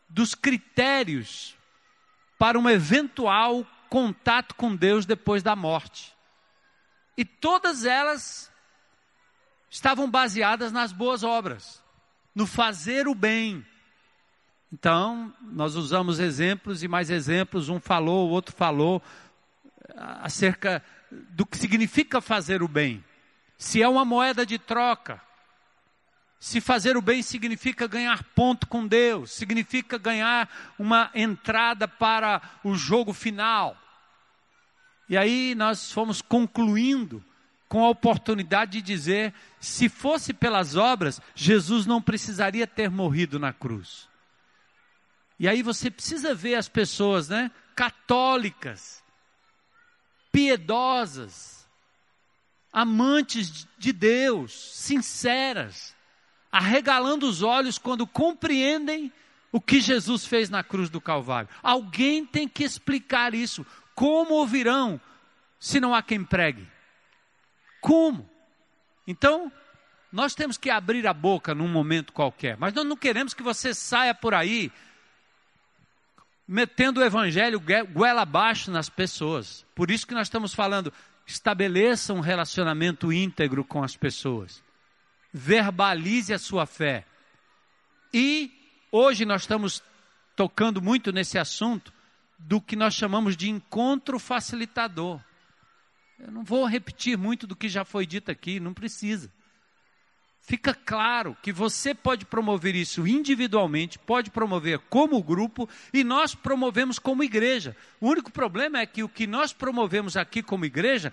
dos 0.09 0.35
critérios 0.35 1.57
para 2.37 2.59
um 2.59 2.69
eventual 2.69 3.65
contato 3.89 4.57
com 4.57 4.75
Deus 4.75 5.07
depois 5.07 5.45
da 5.45 5.55
morte. 5.55 6.13
E 7.17 7.25
todas 7.25 7.85
elas 7.85 8.51
estavam 9.71 10.11
baseadas 10.11 10.73
nas 10.73 10.93
boas 10.93 11.23
obras, 11.23 11.81
no 12.35 12.47
fazer 12.47 13.09
o 13.09 13.15
bem, 13.15 13.65
então, 14.73 15.33
nós 15.43 15.75
usamos 15.75 16.21
exemplos 16.21 16.83
e 16.83 16.89
mais 16.89 17.11
exemplos, 17.11 17.69
um 17.69 17.81
falou, 17.81 18.29
o 18.29 18.31
outro 18.31 18.55
falou, 18.55 19.03
acerca 19.97 20.83
do 21.11 21.45
que 21.45 21.59
significa 21.59 22.21
fazer 22.21 22.63
o 22.63 22.69
bem. 22.69 23.05
Se 23.59 23.83
é 23.83 23.89
uma 23.89 24.05
moeda 24.05 24.47
de 24.47 24.59
troca, 24.59 25.21
se 26.39 26.61
fazer 26.61 26.97
o 26.97 27.03
bem 27.03 27.21
significa 27.21 27.89
ganhar 27.89 28.23
ponto 28.35 28.67
com 28.69 28.87
Deus, 28.87 29.33
significa 29.33 29.99
ganhar 29.99 30.49
uma 30.79 31.11
entrada 31.15 31.89
para 31.89 32.41
o 32.63 32.77
jogo 32.77 33.13
final. 33.13 33.77
E 35.09 35.17
aí 35.17 35.55
nós 35.57 35.93
fomos 35.93 36.23
concluindo 36.23 37.23
com 37.71 37.85
a 37.85 37.89
oportunidade 37.89 38.73
de 38.73 38.83
dizer: 38.83 39.33
se 39.61 39.89
fosse 39.89 40.35
pelas 40.35 40.75
obras, 40.77 41.21
Jesus 41.37 41.87
não 41.87 42.03
precisaria 42.03 42.67
ter 42.67 42.91
morrido 42.91 43.39
na 43.39 43.53
cruz. 43.53 44.09
E 45.39 45.49
aí 45.49 45.63
você 45.63 45.89
precisa 45.91 46.35
ver 46.35 46.57
as 46.57 46.69
pessoas, 46.69 47.29
né? 47.29 47.51
Católicas, 47.75 49.03
piedosas, 50.33 51.67
amantes 52.73 53.67
de 53.79 53.93
Deus, 53.93 54.53
sinceras, 54.75 55.97
arregalando 56.51 57.27
os 57.27 57.41
olhos 57.41 57.79
quando 57.79 58.05
compreendem 58.05 59.13
o 59.53 59.61
que 59.61 59.81
Jesus 59.81 60.27
fez 60.27 60.51
na 60.51 60.65
cruz 60.65 60.91
do 60.91 61.01
Calvário. 61.01 61.49
Alguém 61.63 62.27
tem 62.27 62.49
que 62.49 62.65
explicar 62.65 63.33
isso. 63.33 63.65
Como 63.95 64.35
ouvirão 64.35 65.01
se 65.59 65.79
não 65.79 65.95
há 65.95 66.03
quem 66.03 66.25
pregue? 66.25 66.67
Como? 67.81 68.29
Então, 69.07 69.51
nós 70.13 70.35
temos 70.35 70.57
que 70.57 70.71
abrir 70.71 71.07
a 71.07 71.13
boca 71.13 71.55
num 71.55 71.69
momento 71.69 72.13
qualquer, 72.13 72.57
mas 72.57 72.73
nós 72.73 72.87
não 72.87 72.97
queremos 72.97 73.35
que 73.35 73.43
você 73.43 73.73
saia 73.75 74.15
por 74.15 74.35
aí 74.35 74.73
metendo 76.51 77.01
o 77.01 77.05
evangelho 77.05 77.63
goela 77.93 78.23
abaixo 78.23 78.73
nas 78.73 78.89
pessoas. 78.89 79.65
Por 79.73 79.89
isso 79.89 80.05
que 80.05 80.15
nós 80.15 80.27
estamos 80.27 80.53
falando, 80.53 80.93
estabeleça 81.25 82.13
um 82.13 82.19
relacionamento 82.19 83.13
íntegro 83.13 83.65
com 83.65 83.85
as 83.85 83.97
pessoas. 83.97 84.61
Verbalize 85.33 86.35
a 86.35 86.41
sua 86.41 86.67
fé. 86.67 87.07
E 88.13 88.51
hoje 88.91 89.25
nós 89.25 89.43
estamos 89.43 89.81
tocando 90.35 90.83
muito 90.83 91.13
nesse 91.13 91.39
assunto 91.39 91.93
do 92.37 92.61
que 92.61 92.75
nós 92.75 92.95
chamamos 92.95 93.37
de 93.37 93.49
encontro 93.49 94.19
facilitador. 94.19 95.21
Eu 96.21 96.31
não 96.31 96.45
vou 96.45 96.67
repetir 96.67 97.17
muito 97.17 97.47
do 97.47 97.57
que 97.57 97.69
já 97.69 97.85
foi 97.85 98.05
dito 98.05 98.31
aqui, 98.31 98.61
não 98.61 98.75
precisa. 98.75 99.33
Fica 100.41 100.75
claro 100.75 101.37
que 101.43 101.53
você 101.53 101.95
pode 101.95 102.27
promover 102.27 102.75
isso 102.75 103.07
individualmente, 103.07 103.99
pode 103.99 104.31
promover 104.31 104.79
como 104.91 105.23
grupo 105.23 105.69
e 105.93 106.03
nós 106.05 106.35
promovemos 106.35 106.99
como 106.99 107.25
igreja. 107.25 107.77
O 108.01 108.09
único 108.09 108.31
problema 108.31 108.81
é 108.81 108.87
que 108.87 109.03
o 109.03 109.09
que 109.09 109.27
nós 109.27 109.53
promovemos 109.53 110.17
aqui 110.17 110.43
como 110.43 110.65
igreja 110.65 111.13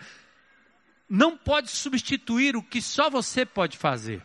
não 1.09 1.37
pode 1.37 1.69
substituir 1.69 2.55
o 2.55 2.63
que 2.63 2.81
só 2.81 3.09
você 3.09 3.45
pode 3.45 3.77
fazer. 3.77 4.21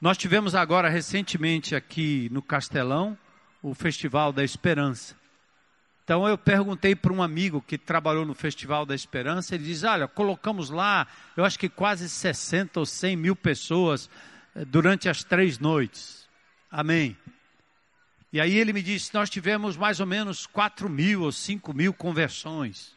Nós 0.00 0.16
tivemos 0.16 0.54
agora 0.54 0.88
recentemente 0.88 1.74
aqui 1.74 2.28
no 2.30 2.42
Castelão 2.42 3.18
o 3.62 3.74
Festival 3.74 4.32
da 4.32 4.44
Esperança. 4.44 5.19
Então 6.10 6.26
eu 6.26 6.36
perguntei 6.36 6.96
para 6.96 7.12
um 7.12 7.22
amigo 7.22 7.62
que 7.62 7.78
trabalhou 7.78 8.26
no 8.26 8.34
Festival 8.34 8.84
da 8.84 8.96
Esperança, 8.96 9.54
ele 9.54 9.62
diz: 9.62 9.84
Olha, 9.84 10.08
colocamos 10.08 10.68
lá, 10.68 11.06
eu 11.36 11.44
acho 11.44 11.56
que 11.56 11.68
quase 11.68 12.08
60 12.08 12.80
ou 12.80 12.84
100 12.84 13.14
mil 13.14 13.36
pessoas 13.36 14.10
eh, 14.56 14.64
durante 14.64 15.08
as 15.08 15.22
três 15.22 15.60
noites. 15.60 16.28
Amém. 16.68 17.16
E 18.32 18.40
aí 18.40 18.58
ele 18.58 18.72
me 18.72 18.82
disse: 18.82 19.14
Nós 19.14 19.30
tivemos 19.30 19.76
mais 19.76 20.00
ou 20.00 20.06
menos 20.06 20.48
4 20.48 20.88
mil 20.88 21.22
ou 21.22 21.30
5 21.30 21.72
mil 21.72 21.94
conversões. 21.94 22.92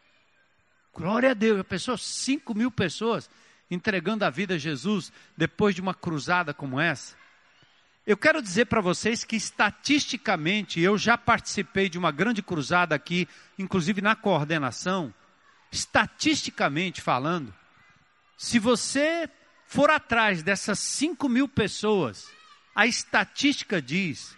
Glória 0.91 1.29
a 1.29 1.35
Deus, 1.35 1.59
a 1.59 1.63
pessoa, 1.63 1.99
5 1.99 2.55
mil 2.55 2.71
pessoas 2.71 3.29
entregando 3.69 4.25
a 4.25 4.31
vida 4.31 4.55
a 4.55 4.57
Jesus 4.57 5.13
depois 5.37 5.75
de 5.75 5.81
uma 5.81 5.93
cruzada 5.93 6.51
como 6.51 6.79
essa. 6.79 7.15
Eu 8.05 8.17
quero 8.17 8.41
dizer 8.41 8.65
para 8.65 8.81
vocês 8.81 9.23
que 9.23 9.37
estatisticamente 9.37 10.81
eu 10.81 10.97
já 10.97 11.17
participei 11.17 11.87
de 11.87 11.97
uma 11.97 12.11
grande 12.11 12.43
cruzada 12.43 12.93
aqui, 12.93 13.29
inclusive 13.57 14.01
na 14.01 14.13
coordenação. 14.13 15.13
Estatisticamente 15.71 17.01
falando, 17.01 17.53
se 18.37 18.59
você 18.59 19.29
for 19.65 19.89
atrás 19.89 20.43
dessas 20.43 20.79
5 20.79 21.29
mil 21.29 21.47
pessoas, 21.47 22.29
a 22.75 22.85
estatística 22.85 23.81
diz 23.81 24.35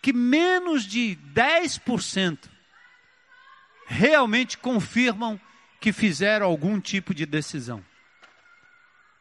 que 0.00 0.12
menos 0.12 0.84
de 0.84 1.18
10% 1.34 2.48
realmente 3.86 4.56
confirmam 4.56 5.38
que 5.78 5.92
fizeram 5.92 6.46
algum 6.46 6.80
tipo 6.80 7.14
de 7.14 7.26
decisão. 7.26 7.84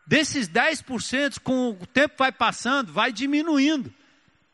Desses 0.07 0.47
10%, 0.47 1.39
com 1.39 1.71
o 1.71 1.88
tempo 1.88 2.15
vai 2.19 2.31
passando, 2.31 2.93
vai 2.93 3.12
diminuindo. 3.12 3.93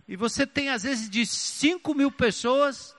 E 0.08 0.16
você 0.16 0.48
tem, 0.48 0.70
às 0.70 0.84
vezes, 0.84 1.10
de 1.10 1.26
5 1.26 1.94
mil 1.94 2.12
pessoas, 2.12 2.96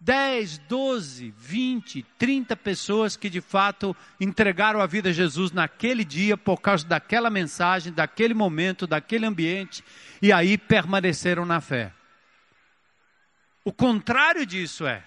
10, 0.00 0.58
12, 0.58 1.32
20, 1.36 2.02
30 2.18 2.56
pessoas 2.56 3.16
que 3.16 3.30
de 3.30 3.40
fato 3.40 3.96
entregaram 4.20 4.80
a 4.80 4.86
vida 4.86 5.10
a 5.10 5.12
Jesus 5.12 5.52
naquele 5.52 6.04
dia 6.04 6.36
por 6.36 6.60
causa 6.60 6.84
daquela 6.84 7.30
mensagem, 7.30 7.92
daquele 7.92 8.34
momento, 8.34 8.84
daquele 8.84 9.24
ambiente, 9.26 9.84
e 10.20 10.32
aí 10.32 10.58
permaneceram 10.58 11.46
na 11.46 11.60
fé. 11.60 11.92
O 13.64 13.72
contrário 13.72 14.44
disso 14.44 14.86
é, 14.86 15.04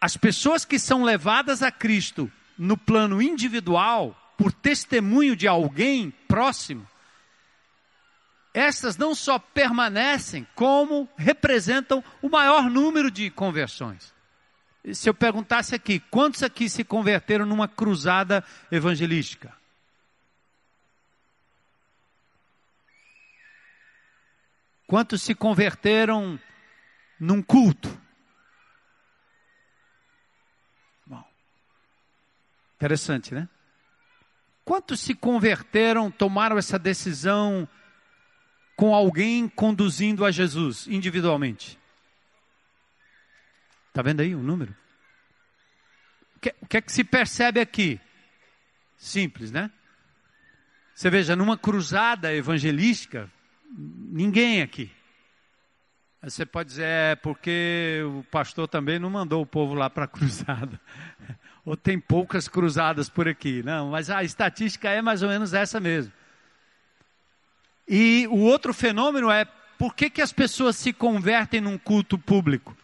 as 0.00 0.16
pessoas 0.16 0.64
que 0.64 0.78
são 0.78 1.04
levadas 1.04 1.62
a 1.62 1.70
Cristo 1.70 2.32
no 2.56 2.76
plano 2.76 3.20
individual, 3.20 4.16
por 4.36 4.52
testemunho 4.52 5.36
de 5.36 5.46
alguém 5.46 6.10
próximo, 6.26 6.86
essas 8.54 8.96
não 8.96 9.14
só 9.14 9.38
permanecem, 9.38 10.46
como 10.54 11.08
representam 11.16 12.04
o 12.20 12.28
maior 12.28 12.68
número 12.68 13.10
de 13.10 13.30
conversões. 13.30 14.12
Se 14.92 15.08
eu 15.08 15.14
perguntasse 15.14 15.74
aqui, 15.74 16.00
quantos 16.00 16.42
aqui 16.42 16.68
se 16.68 16.84
converteram 16.84 17.46
numa 17.46 17.68
cruzada 17.68 18.44
evangelística? 18.70 19.54
Quantos 24.86 25.22
se 25.22 25.34
converteram 25.34 26.38
num 27.18 27.40
culto? 27.40 27.88
Bom, 31.06 31.24
interessante, 32.74 33.32
né? 33.32 33.48
Quantos 34.64 35.00
se 35.00 35.14
converteram, 35.14 36.10
tomaram 36.10 36.56
essa 36.56 36.78
decisão 36.78 37.68
com 38.76 38.94
alguém 38.94 39.48
conduzindo 39.48 40.24
a 40.24 40.30
Jesus 40.30 40.86
individualmente? 40.86 41.78
Está 43.88 44.02
vendo 44.02 44.20
aí 44.20 44.34
o 44.34 44.42
número? 44.42 44.74
O 46.36 46.40
que, 46.40 46.54
o 46.60 46.66
que 46.66 46.76
é 46.76 46.80
que 46.80 46.92
se 46.92 47.04
percebe 47.04 47.60
aqui? 47.60 48.00
Simples, 48.96 49.50
né? 49.50 49.70
Você 50.94 51.10
veja, 51.10 51.34
numa 51.34 51.58
cruzada 51.58 52.32
evangelística, 52.32 53.30
ninguém 53.68 54.62
aqui. 54.62 54.90
Você 56.22 56.46
pode 56.46 56.68
dizer, 56.68 56.84
é 56.84 57.16
porque 57.16 58.00
o 58.06 58.22
pastor 58.30 58.68
também 58.68 58.98
não 58.98 59.10
mandou 59.10 59.42
o 59.42 59.46
povo 59.46 59.74
lá 59.74 59.90
para 59.90 60.04
a 60.04 60.08
cruzada 60.08 60.80
ou 61.64 61.76
tem 61.76 61.98
poucas 61.98 62.48
cruzadas 62.48 63.08
por 63.08 63.28
aqui. 63.28 63.62
Não, 63.62 63.90
mas 63.90 64.10
a 64.10 64.22
estatística 64.22 64.88
é 64.90 65.00
mais 65.00 65.22
ou 65.22 65.28
menos 65.28 65.54
essa 65.54 65.78
mesmo. 65.78 66.12
E 67.88 68.26
o 68.28 68.38
outro 68.38 68.72
fenômeno 68.72 69.30
é 69.30 69.44
por 69.78 69.94
que, 69.94 70.08
que 70.08 70.22
as 70.22 70.32
pessoas 70.32 70.76
se 70.76 70.92
convertem 70.92 71.60
num 71.60 71.78
culto 71.78 72.18
público? 72.18 72.76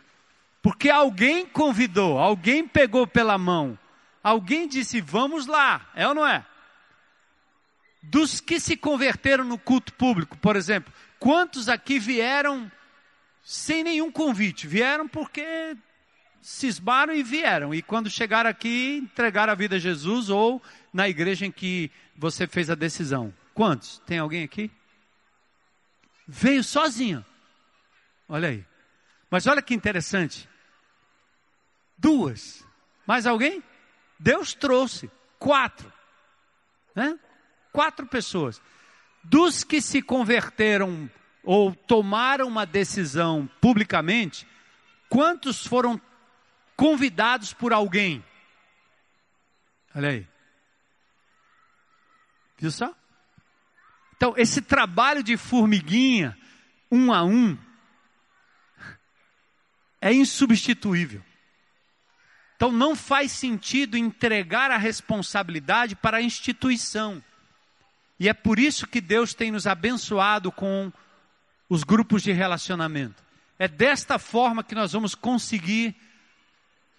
Porque 0.60 0.90
alguém 0.90 1.46
convidou, 1.46 2.18
alguém 2.18 2.66
pegou 2.66 3.06
pela 3.06 3.38
mão, 3.38 3.78
alguém 4.22 4.66
disse, 4.66 5.00
vamos 5.00 5.46
lá, 5.46 5.88
é 5.94 6.06
ou 6.06 6.14
não 6.14 6.26
é? 6.26 6.44
dos 8.02 8.40
que 8.40 8.58
se 8.58 8.76
converteram 8.76 9.44
no 9.44 9.58
culto 9.58 9.92
público, 9.92 10.36
por 10.38 10.56
exemplo, 10.56 10.92
quantos 11.18 11.68
aqui 11.68 11.98
vieram 11.98 12.70
sem 13.42 13.82
nenhum 13.82 14.10
convite? 14.10 14.66
Vieram 14.66 15.08
porque 15.08 15.76
cismaram 16.40 17.14
e 17.14 17.22
vieram. 17.22 17.74
E 17.74 17.82
quando 17.82 18.10
chegaram 18.10 18.48
aqui, 18.50 18.98
entregaram 19.02 19.52
a 19.52 19.56
vida 19.56 19.76
a 19.76 19.78
Jesus 19.78 20.30
ou 20.30 20.62
na 20.92 21.08
igreja 21.08 21.46
em 21.46 21.52
que 21.52 21.90
você 22.16 22.46
fez 22.46 22.70
a 22.70 22.74
decisão. 22.74 23.32
Quantos? 23.54 24.00
Tem 24.06 24.18
alguém 24.18 24.44
aqui? 24.44 24.70
Veio 26.26 26.62
sozinho. 26.62 27.24
Olha 28.28 28.48
aí. 28.48 28.64
Mas 29.30 29.46
olha 29.46 29.62
que 29.62 29.74
interessante. 29.74 30.48
Duas. 31.96 32.64
Mais 33.06 33.26
alguém? 33.26 33.62
Deus 34.18 34.54
trouxe. 34.54 35.10
Quatro. 35.38 35.92
Né? 36.94 37.18
Quatro 37.72 38.06
pessoas. 38.06 38.60
Dos 39.24 39.64
que 39.64 39.80
se 39.80 40.00
converteram 40.00 41.10
ou 41.42 41.74
tomaram 41.74 42.46
uma 42.46 42.66
decisão 42.66 43.48
publicamente, 43.60 44.46
quantos 45.08 45.66
foram 45.66 46.00
convidados 46.78 47.52
por 47.52 47.72
alguém? 47.72 48.24
Olha 49.92 50.10
aí. 50.10 50.28
Viu 52.56 52.70
só? 52.70 52.94
Então, 54.16 54.32
esse 54.36 54.62
trabalho 54.62 55.20
de 55.24 55.36
formiguinha, 55.36 56.38
um 56.90 57.12
a 57.12 57.24
um, 57.24 57.58
é 60.00 60.12
insubstituível. 60.12 61.20
Então, 62.54 62.70
não 62.70 62.94
faz 62.94 63.32
sentido 63.32 63.96
entregar 63.96 64.70
a 64.70 64.76
responsabilidade 64.76 65.96
para 65.96 66.18
a 66.18 66.22
instituição. 66.22 67.22
E 68.20 68.28
é 68.28 68.32
por 68.32 68.58
isso 68.58 68.86
que 68.86 69.00
Deus 69.00 69.34
tem 69.34 69.50
nos 69.50 69.66
abençoado 69.66 70.52
com 70.52 70.92
os 71.68 71.82
grupos 71.82 72.22
de 72.22 72.30
relacionamento. 72.30 73.20
É 73.58 73.66
desta 73.66 74.16
forma 74.16 74.62
que 74.62 74.76
nós 74.76 74.92
vamos 74.92 75.16
conseguir 75.16 75.96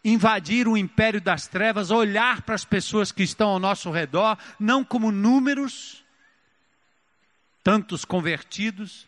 invadir 0.04 0.68
o 0.68 0.78
império 0.78 1.20
das 1.20 1.48
trevas, 1.48 1.92
olhar 1.92 2.42
para 2.42 2.56
as 2.56 2.66
pessoas 2.66 3.12
que 3.12 3.24
estão 3.24 3.50
ao 3.50 3.60
nosso 3.60 3.92
redor, 3.92 4.38
não 4.60 4.84
como 4.84 5.12
números, 5.12 6.04
tantos 7.64 8.06
convertidos, 8.06 9.08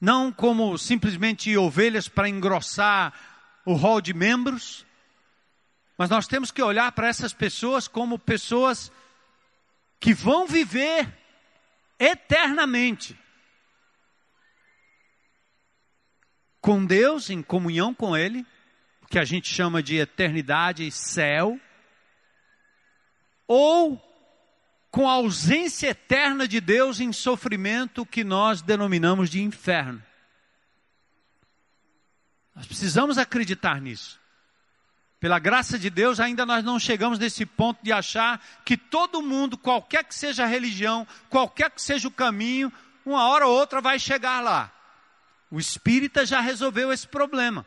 não 0.00 0.32
como 0.32 0.78
simplesmente 0.78 1.56
ovelhas 1.56 2.08
para 2.08 2.28
engrossar 2.28 3.12
o 3.64 3.74
rol 3.74 4.00
de 4.00 4.14
membros, 4.14 4.86
mas 5.98 6.08
nós 6.08 6.26
temos 6.26 6.50
que 6.50 6.62
olhar 6.62 6.90
para 6.92 7.08
essas 7.08 7.32
pessoas 7.32 7.86
como 7.86 8.18
pessoas 8.18 8.90
que 9.98 10.14
vão 10.14 10.46
viver 10.46 11.12
eternamente 11.98 13.18
com 16.60 16.84
Deus, 16.84 17.28
em 17.28 17.42
comunhão 17.42 17.92
com 17.92 18.16
Ele, 18.16 18.46
que 19.10 19.18
a 19.18 19.24
gente 19.24 19.52
chama 19.52 19.82
de 19.82 19.96
eternidade 19.96 20.86
e 20.86 20.92
céu, 20.92 21.60
ou 23.46 24.00
com 24.88 25.08
a 25.08 25.14
ausência 25.14 25.88
eterna 25.88 26.46
de 26.46 26.60
Deus 26.60 27.00
em 27.00 27.12
sofrimento 27.12 28.06
que 28.06 28.22
nós 28.22 28.62
denominamos 28.62 29.28
de 29.28 29.42
inferno. 29.42 30.00
Nós 32.54 32.66
precisamos 32.66 33.18
acreditar 33.18 33.80
nisso. 33.80 34.20
Pela 35.18 35.40
graça 35.40 35.76
de 35.76 35.90
Deus, 35.90 36.20
ainda 36.20 36.46
nós 36.46 36.64
não 36.64 36.78
chegamos 36.78 37.18
nesse 37.18 37.44
ponto 37.44 37.82
de 37.82 37.92
achar 37.92 38.40
que 38.64 38.76
todo 38.76 39.20
mundo, 39.20 39.58
qualquer 39.58 40.04
que 40.04 40.14
seja 40.14 40.44
a 40.44 40.46
religião, 40.46 41.06
qualquer 41.28 41.70
que 41.72 41.82
seja 41.82 42.06
o 42.06 42.12
caminho, 42.12 42.72
uma 43.04 43.28
hora 43.28 43.46
ou 43.46 43.54
outra 43.58 43.80
vai 43.80 43.98
chegar 43.98 44.40
lá. 44.40 44.72
O 45.50 45.58
espírita 45.58 46.24
já 46.24 46.40
resolveu 46.40 46.92
esse 46.92 47.08
problema. 47.08 47.66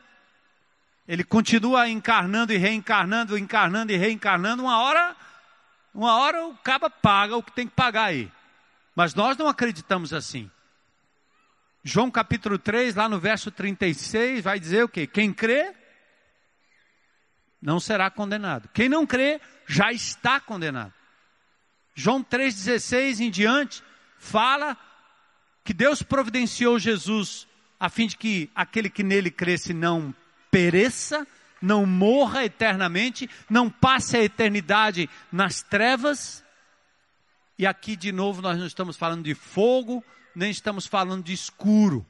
Ele 1.08 1.24
continua 1.24 1.90
encarnando 1.90 2.54
e 2.54 2.58
reencarnando, 2.58 3.38
encarnando 3.38 3.92
e 3.92 3.98
reencarnando, 3.98 4.64
uma 4.64 4.80
hora 4.80 5.16
uma 5.94 6.16
hora 6.16 6.48
o 6.48 6.56
caba 6.58 6.90
paga 6.90 7.36
o 7.36 7.44
que 7.44 7.52
tem 7.52 7.68
que 7.68 7.76
pagar 7.76 8.06
aí. 8.06 8.32
Mas 8.96 9.14
nós 9.14 9.38
não 9.38 9.48
acreditamos 9.48 10.12
assim. 10.12 10.50
João 11.84 12.10
capítulo 12.10 12.58
3, 12.58 12.96
lá 12.96 13.08
no 13.08 13.20
verso 13.20 13.52
36, 13.52 14.44
vai 14.44 14.60
dizer 14.60 14.84
o 14.84 14.90
quê? 14.90 15.06
Quem 15.06 15.34
crê 15.34 15.74
não 17.62 17.80
será 17.80 18.10
condenado. 18.10 18.70
Quem 18.74 18.90
não 18.90 19.06
crê 19.06 19.40
já 19.68 19.92
está 19.92 20.40
condenado. 20.40 20.94
João 21.94 22.24
3,16 22.24 23.20
em 23.20 23.30
diante 23.30 23.84
fala 24.18 24.76
que 25.64 25.74
Deus 25.74 26.02
providenciou 26.02 26.80
Jesus 26.80 27.48
a 27.80 27.90
fim 27.90 28.08
de 28.08 28.18
que 28.18 28.50
aquele 28.56 28.90
que 28.90 29.04
nele 29.04 29.30
cresce 29.30 29.74
não 29.74 30.16
pereça, 30.54 31.26
não 31.60 31.84
morra 31.84 32.46
eternamente, 32.46 33.28
não 33.50 33.72
passe 33.72 34.16
a 34.16 34.24
eternidade 34.24 35.10
nas 35.32 35.64
trevas. 35.64 36.44
E 37.58 37.66
aqui 37.66 37.96
de 37.96 38.12
novo 38.12 38.40
nós 38.40 38.60
não 38.60 38.68
estamos 38.68 38.96
falando 38.96 39.24
de 39.24 39.34
fogo, 39.34 40.06
nem 40.36 40.52
estamos 40.52 40.86
falando 40.86 41.24
de 41.24 41.34
escuro. 41.34 42.06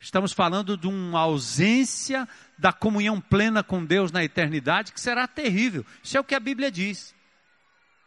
Estamos 0.00 0.32
falando 0.32 0.76
de 0.76 0.88
uma 0.88 1.20
ausência 1.20 2.28
da 2.58 2.72
comunhão 2.72 3.20
plena 3.20 3.62
com 3.62 3.84
Deus 3.84 4.10
na 4.10 4.24
eternidade 4.24 4.92
que 4.92 5.00
será 5.00 5.28
terrível. 5.28 5.86
Isso 6.02 6.16
é 6.16 6.20
o 6.20 6.24
que 6.24 6.34
a 6.34 6.40
Bíblia 6.40 6.72
diz. 6.72 7.14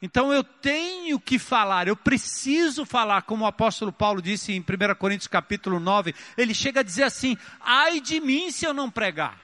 Então 0.01 0.33
eu 0.33 0.43
tenho 0.43 1.19
que 1.19 1.37
falar, 1.37 1.87
eu 1.87 1.95
preciso 1.95 2.85
falar, 2.85 3.21
como 3.21 3.45
o 3.45 3.47
apóstolo 3.47 3.93
Paulo 3.93 4.21
disse 4.21 4.51
em 4.51 4.59
1 4.59 4.95
Coríntios 4.95 5.27
capítulo 5.27 5.79
9, 5.79 6.15
ele 6.35 6.55
chega 6.55 6.79
a 6.79 6.83
dizer 6.83 7.03
assim: 7.03 7.37
ai 7.59 8.01
de 8.01 8.19
mim 8.19 8.49
se 8.49 8.65
eu 8.65 8.73
não 8.73 8.89
pregar. 8.89 9.39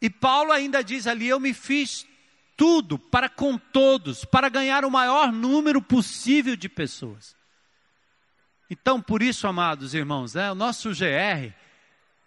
E 0.00 0.08
Paulo 0.08 0.52
ainda 0.52 0.82
diz 0.82 1.06
ali: 1.06 1.28
Eu 1.28 1.40
me 1.40 1.52
fiz 1.52 2.06
tudo 2.56 2.98
para 2.98 3.28
com 3.28 3.58
todos, 3.58 4.24
para 4.24 4.48
ganhar 4.48 4.84
o 4.84 4.90
maior 4.90 5.32
número 5.32 5.82
possível 5.82 6.54
de 6.54 6.68
pessoas. 6.68 7.34
Então, 8.70 9.02
por 9.02 9.22
isso, 9.22 9.48
amados 9.48 9.94
irmãos, 9.94 10.34
né, 10.34 10.52
o 10.52 10.54
nosso 10.54 10.90
GR, 10.90 11.52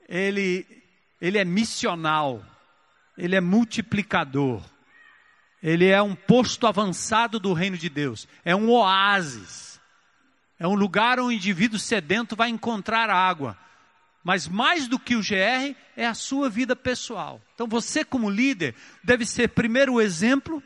ele, 0.10 0.68
ele 1.22 1.38
é 1.38 1.46
missional, 1.46 2.44
ele 3.18 3.36
é 3.36 3.40
multiplicador, 3.40 4.62
ele 5.64 5.88
é 5.88 6.02
um 6.02 6.14
posto 6.14 6.68
avançado 6.68 7.40
do 7.40 7.54
reino 7.54 7.78
de 7.78 7.88
Deus, 7.88 8.28
é 8.44 8.54
um 8.54 8.70
oásis, 8.70 9.80
é 10.60 10.68
um 10.68 10.76
lugar 10.76 11.20
onde 11.20 11.28
o 11.28 11.32
indivíduo 11.32 11.80
sedento 11.80 12.36
vai 12.36 12.50
encontrar 12.50 13.10
água. 13.10 13.58
Mas 14.22 14.48
mais 14.48 14.88
do 14.88 15.00
que 15.00 15.16
o 15.16 15.22
GR 15.22 15.76
é 15.98 16.06
a 16.06 16.14
sua 16.14 16.50
vida 16.50 16.76
pessoal. 16.76 17.42
Então 17.56 17.68
você, 17.68 18.06
como 18.06 18.30
líder, 18.30 18.76
deve 19.04 19.26
ser 19.26 19.50
primeiro 19.50 19.94
o 19.94 20.02
exemplo 20.02 20.64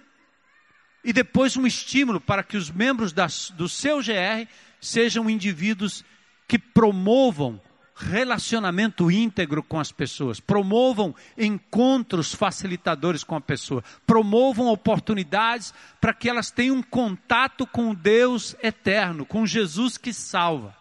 e 1.03 1.13
depois 1.13 1.55
um 1.57 1.65
estímulo 1.65 2.19
para 2.19 2.43
que 2.43 2.57
os 2.57 2.69
membros 2.69 3.13
do 3.55 3.69
seu 3.69 3.99
GR 3.99 4.47
sejam 4.81 5.29
indivíduos 5.29 6.03
que 6.47 6.59
promovam 6.59 7.61
relacionamento 7.97 9.09
íntegro 9.09 9.63
com 9.63 9.79
as 9.79 9.91
pessoas, 9.91 10.39
promovam 10.39 11.15
encontros 11.37 12.33
facilitadores 12.33 13.23
com 13.23 13.35
a 13.35 13.41
pessoa, 13.41 13.83
promovam 14.05 14.67
oportunidades 14.67 15.73
para 15.99 16.13
que 16.13 16.29
elas 16.29 16.51
tenham 16.51 16.81
contato 16.83 17.65
com 17.65 17.93
Deus 17.93 18.55
eterno, 18.61 19.25
com 19.25 19.45
Jesus 19.45 19.97
que 19.97 20.13
salva. 20.13 20.75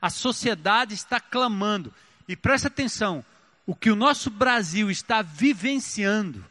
A 0.00 0.08
sociedade 0.08 0.94
está 0.94 1.20
clamando. 1.20 1.92
E 2.26 2.34
presta 2.34 2.68
atenção: 2.68 3.24
o 3.66 3.74
que 3.74 3.90
o 3.90 3.96
nosso 3.96 4.30
Brasil 4.30 4.90
está 4.90 5.20
vivenciando, 5.20 6.44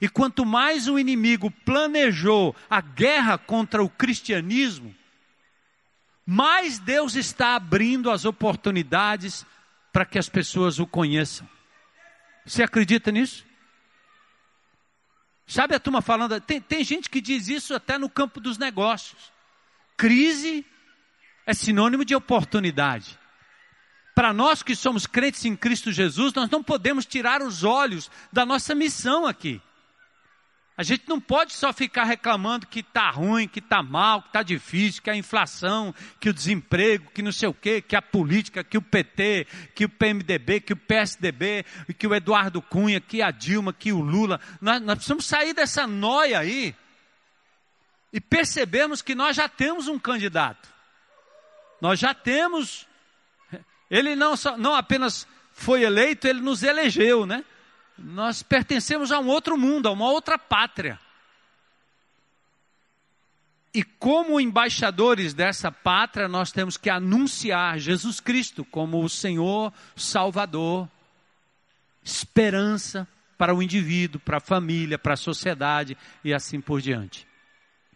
e 0.00 0.08
quanto 0.08 0.44
mais 0.44 0.88
o 0.88 0.98
inimigo 0.98 1.50
planejou 1.50 2.54
a 2.68 2.80
guerra 2.80 3.38
contra 3.38 3.82
o 3.82 3.88
cristianismo, 3.88 4.94
mais 6.26 6.78
Deus 6.78 7.14
está 7.14 7.54
abrindo 7.54 8.10
as 8.10 8.24
oportunidades 8.24 9.44
para 9.92 10.04
que 10.04 10.18
as 10.18 10.28
pessoas 10.28 10.78
o 10.78 10.86
conheçam. 10.86 11.48
Você 12.44 12.62
acredita 12.62 13.10
nisso? 13.10 13.44
Sabe 15.46 15.74
a 15.74 15.80
turma 15.80 16.00
falando, 16.00 16.40
tem, 16.40 16.60
tem 16.60 16.82
gente 16.82 17.10
que 17.10 17.20
diz 17.20 17.48
isso 17.48 17.74
até 17.74 17.98
no 17.98 18.08
campo 18.08 18.40
dos 18.40 18.56
negócios. 18.56 19.32
Crise 19.96 20.64
é 21.46 21.52
sinônimo 21.52 22.04
de 22.04 22.14
oportunidade. 22.14 23.18
Para 24.14 24.32
nós 24.32 24.62
que 24.62 24.74
somos 24.74 25.06
crentes 25.06 25.44
em 25.44 25.56
Cristo 25.56 25.92
Jesus, 25.92 26.32
nós 26.32 26.48
não 26.48 26.62
podemos 26.62 27.04
tirar 27.04 27.42
os 27.42 27.64
olhos 27.64 28.10
da 28.32 28.46
nossa 28.46 28.74
missão 28.74 29.26
aqui. 29.26 29.60
A 30.76 30.82
gente 30.82 31.08
não 31.08 31.20
pode 31.20 31.52
só 31.52 31.72
ficar 31.72 32.02
reclamando 32.02 32.66
que 32.66 32.80
está 32.80 33.08
ruim, 33.08 33.46
que 33.46 33.60
está 33.60 33.80
mal, 33.80 34.22
que 34.22 34.28
está 34.28 34.42
difícil, 34.42 35.02
que 35.02 35.10
a 35.10 35.14
inflação, 35.14 35.94
que 36.18 36.28
o 36.28 36.34
desemprego, 36.34 37.10
que 37.12 37.22
não 37.22 37.30
sei 37.30 37.48
o 37.48 37.54
quê, 37.54 37.80
que 37.80 37.94
a 37.94 38.02
política, 38.02 38.64
que 38.64 38.76
o 38.76 38.82
PT, 38.82 39.46
que 39.72 39.84
o 39.84 39.88
PMDB, 39.88 40.60
que 40.60 40.72
o 40.72 40.76
PSDB, 40.76 41.64
que 41.96 42.06
o 42.08 42.14
Eduardo 42.14 42.60
Cunha, 42.60 43.00
que 43.00 43.22
a 43.22 43.30
Dilma, 43.30 43.72
que 43.72 43.92
o 43.92 44.00
Lula. 44.00 44.40
Nós, 44.60 44.80
nós 44.82 44.96
precisamos 44.96 45.26
sair 45.26 45.54
dessa 45.54 45.86
noia 45.86 46.40
aí 46.40 46.74
e 48.12 48.20
percebemos 48.20 49.00
que 49.00 49.14
nós 49.14 49.36
já 49.36 49.48
temos 49.48 49.86
um 49.86 49.98
candidato. 49.98 50.68
Nós 51.80 52.00
já 52.00 52.12
temos. 52.12 52.88
Ele 53.88 54.16
não, 54.16 54.36
só, 54.36 54.56
não 54.56 54.74
apenas 54.74 55.24
foi 55.52 55.84
eleito, 55.84 56.26
ele 56.26 56.40
nos 56.40 56.64
elegeu, 56.64 57.26
né? 57.26 57.44
Nós 57.96 58.42
pertencemos 58.42 59.12
a 59.12 59.18
um 59.18 59.28
outro 59.28 59.56
mundo, 59.56 59.88
a 59.88 59.92
uma 59.92 60.10
outra 60.10 60.38
pátria. 60.38 60.98
E 63.72 63.82
como 63.82 64.40
embaixadores 64.40 65.34
dessa 65.34 65.70
pátria, 65.70 66.28
nós 66.28 66.52
temos 66.52 66.76
que 66.76 66.88
anunciar 66.88 67.78
Jesus 67.78 68.20
Cristo 68.20 68.64
como 68.64 69.02
o 69.02 69.08
Senhor 69.08 69.72
Salvador, 69.96 70.88
esperança 72.02 73.08
para 73.36 73.54
o 73.54 73.62
indivíduo, 73.62 74.20
para 74.20 74.36
a 74.36 74.40
família, 74.40 74.98
para 74.98 75.14
a 75.14 75.16
sociedade 75.16 75.96
e 76.22 76.32
assim 76.32 76.60
por 76.60 76.80
diante. 76.80 77.26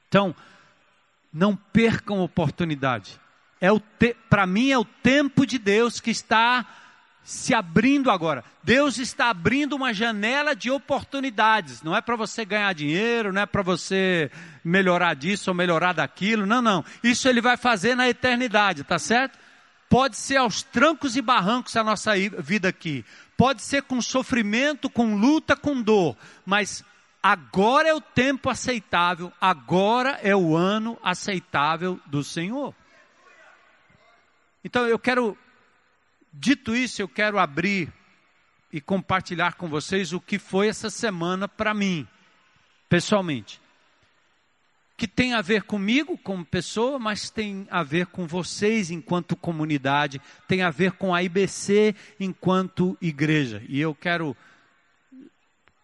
Então, 0.09 0.35
não 1.33 1.55
percam 1.55 2.21
oportunidade. 2.21 3.21
É 3.61 3.69
para 4.29 4.47
mim 4.47 4.71
é 4.71 4.79
o 4.79 4.85
tempo 4.85 5.47
de 5.47 5.59
Deus 5.59 6.01
que 6.01 6.11
está 6.11 6.67
se 7.29 7.53
abrindo 7.53 8.11
agora. 8.11 8.43
Deus 8.65 8.97
está 8.97 9.29
abrindo 9.29 9.77
uma 9.77 9.93
janela 9.93 10.57
de 10.57 10.71
oportunidades. 10.71 11.83
Não 11.83 11.95
é 11.95 12.01
para 12.01 12.17
você 12.17 12.43
ganhar 12.43 12.73
dinheiro, 12.73 13.35
não 13.35 13.43
é 13.43 13.45
para 13.45 13.61
você 13.61 14.31
melhorar 14.65 15.13
disso 15.13 15.51
ou 15.51 15.55
melhorar 15.55 15.93
daquilo. 15.93 16.47
Não, 16.47 16.63
não. 16.63 16.83
Isso 17.05 17.29
ele 17.29 17.43
vai 17.43 17.59
fazer 17.59 17.95
na 17.95 18.09
eternidade, 18.09 18.83
tá 18.83 18.99
certo? 18.99 19.39
Pode 19.91 20.17
ser 20.17 20.39
aos 20.39 20.63
trancos 20.63 21.17
e 21.17 21.21
barrancos 21.21 21.77
a 21.77 21.85
nossa 21.85 22.13
vida 22.39 22.71
aqui. 22.71 23.05
Pode 23.37 23.61
ser 23.61 23.83
com 23.83 24.01
sofrimento, 24.01 24.89
com 24.89 25.15
luta, 25.15 25.55
com 25.55 25.83
dor. 25.83 26.17
Mas 26.47 26.83
agora 27.23 27.91
é 27.91 27.95
o 27.95 28.01
tempo 28.01 28.49
aceitável. 28.49 29.31
Agora 29.39 30.19
é 30.23 30.35
o 30.35 30.57
ano 30.57 30.99
aceitável 31.03 32.01
do 32.07 32.25
Senhor. 32.25 32.75
Então 34.65 34.87
eu 34.87 34.99
quero 34.99 35.37
Dito 36.33 36.75
isso, 36.75 37.01
eu 37.03 37.09
quero 37.09 37.39
abrir 37.39 37.93
e 38.73 38.81
compartilhar 38.81 39.55
com 39.55 39.69
vocês 39.69 40.13
o 40.13 40.21
que 40.21 40.39
foi 40.39 40.69
essa 40.69 40.91
semana 40.91 41.49
para 41.49 41.73
mim, 41.73 42.07
pessoalmente. 42.89 43.61
Que 44.97 45.07
tem 45.07 45.33
a 45.33 45.41
ver 45.41 45.63
comigo 45.63 46.19
como 46.19 46.45
pessoa, 46.45 46.99
mas 46.99 47.31
tem 47.31 47.67
a 47.71 47.83
ver 47.83 48.07
com 48.07 48.27
vocês 48.27 48.91
enquanto 48.91 49.37
comunidade, 49.37 50.21
tem 50.47 50.63
a 50.63 50.71
ver 50.71 50.93
com 50.93 51.15
a 51.15 51.23
IBC 51.23 51.95
enquanto 52.19 52.99
igreja. 53.01 53.63
E 53.69 53.81
eu 53.81 53.95
quero 53.95 54.37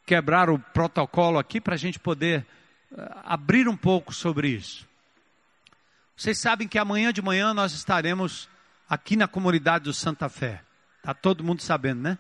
quebrar 0.04 0.50
o 0.50 0.58
protocolo 0.58 1.38
aqui 1.38 1.60
para 1.60 1.74
a 1.74 1.78
gente 1.78 1.98
poder 1.98 2.46
eh, 2.92 3.12
abrir 3.24 3.68
um 3.68 3.76
pouco 3.76 4.12
sobre 4.12 4.48
isso. 4.48 4.86
Vocês 6.16 6.38
sabem 6.38 6.68
que 6.68 6.78
amanhã 6.78 7.12
de 7.12 7.22
manhã 7.22 7.54
nós 7.54 7.72
estaremos 7.72 8.48
aqui 8.94 9.16
na 9.16 9.26
comunidade 9.26 9.84
do 9.84 9.92
Santa 9.92 10.28
Fé. 10.28 10.62
Está 10.98 11.12
todo 11.12 11.42
mundo 11.42 11.60
sabendo, 11.62 12.02
né? 12.02 12.18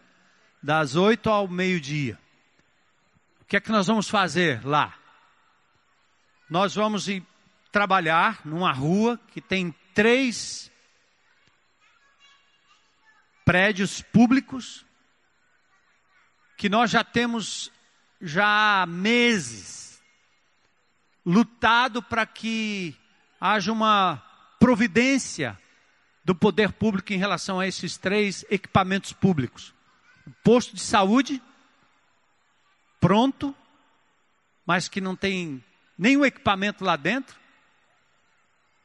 Das 0.60 0.96
oito 0.96 1.30
ao 1.30 1.46
meio-dia. 1.46 2.18
O 3.40 3.44
que 3.44 3.56
é 3.56 3.60
que 3.60 3.70
nós 3.70 3.86
vamos 3.86 4.08
fazer 4.08 4.66
lá? 4.66 4.92
Nós 6.50 6.74
vamos 6.74 7.06
ir 7.06 7.24
trabalhar 7.70 8.40
numa 8.44 8.72
rua 8.72 9.20
que 9.32 9.40
tem 9.40 9.72
três 9.94 10.70
prédios 13.44 14.02
públicos 14.02 14.84
que 16.56 16.68
nós 16.68 16.90
já 16.90 17.04
temos 17.04 17.70
já 18.20 18.82
há 18.82 18.86
meses 18.86 20.02
lutado 21.24 22.02
para 22.02 22.26
que 22.26 22.96
haja 23.40 23.70
uma 23.70 24.22
providência 24.58 25.58
do 26.24 26.34
poder 26.34 26.72
público 26.72 27.12
em 27.12 27.18
relação 27.18 27.60
a 27.60 27.66
esses 27.66 27.96
três 27.96 28.44
equipamentos 28.50 29.12
públicos: 29.12 29.74
o 30.26 30.30
posto 30.42 30.74
de 30.74 30.80
saúde, 30.80 31.42
pronto, 33.00 33.54
mas 34.64 34.88
que 34.88 35.00
não 35.00 35.14
tem 35.14 35.62
nenhum 35.98 36.24
equipamento 36.24 36.82
lá 36.82 36.96
dentro, 36.96 37.36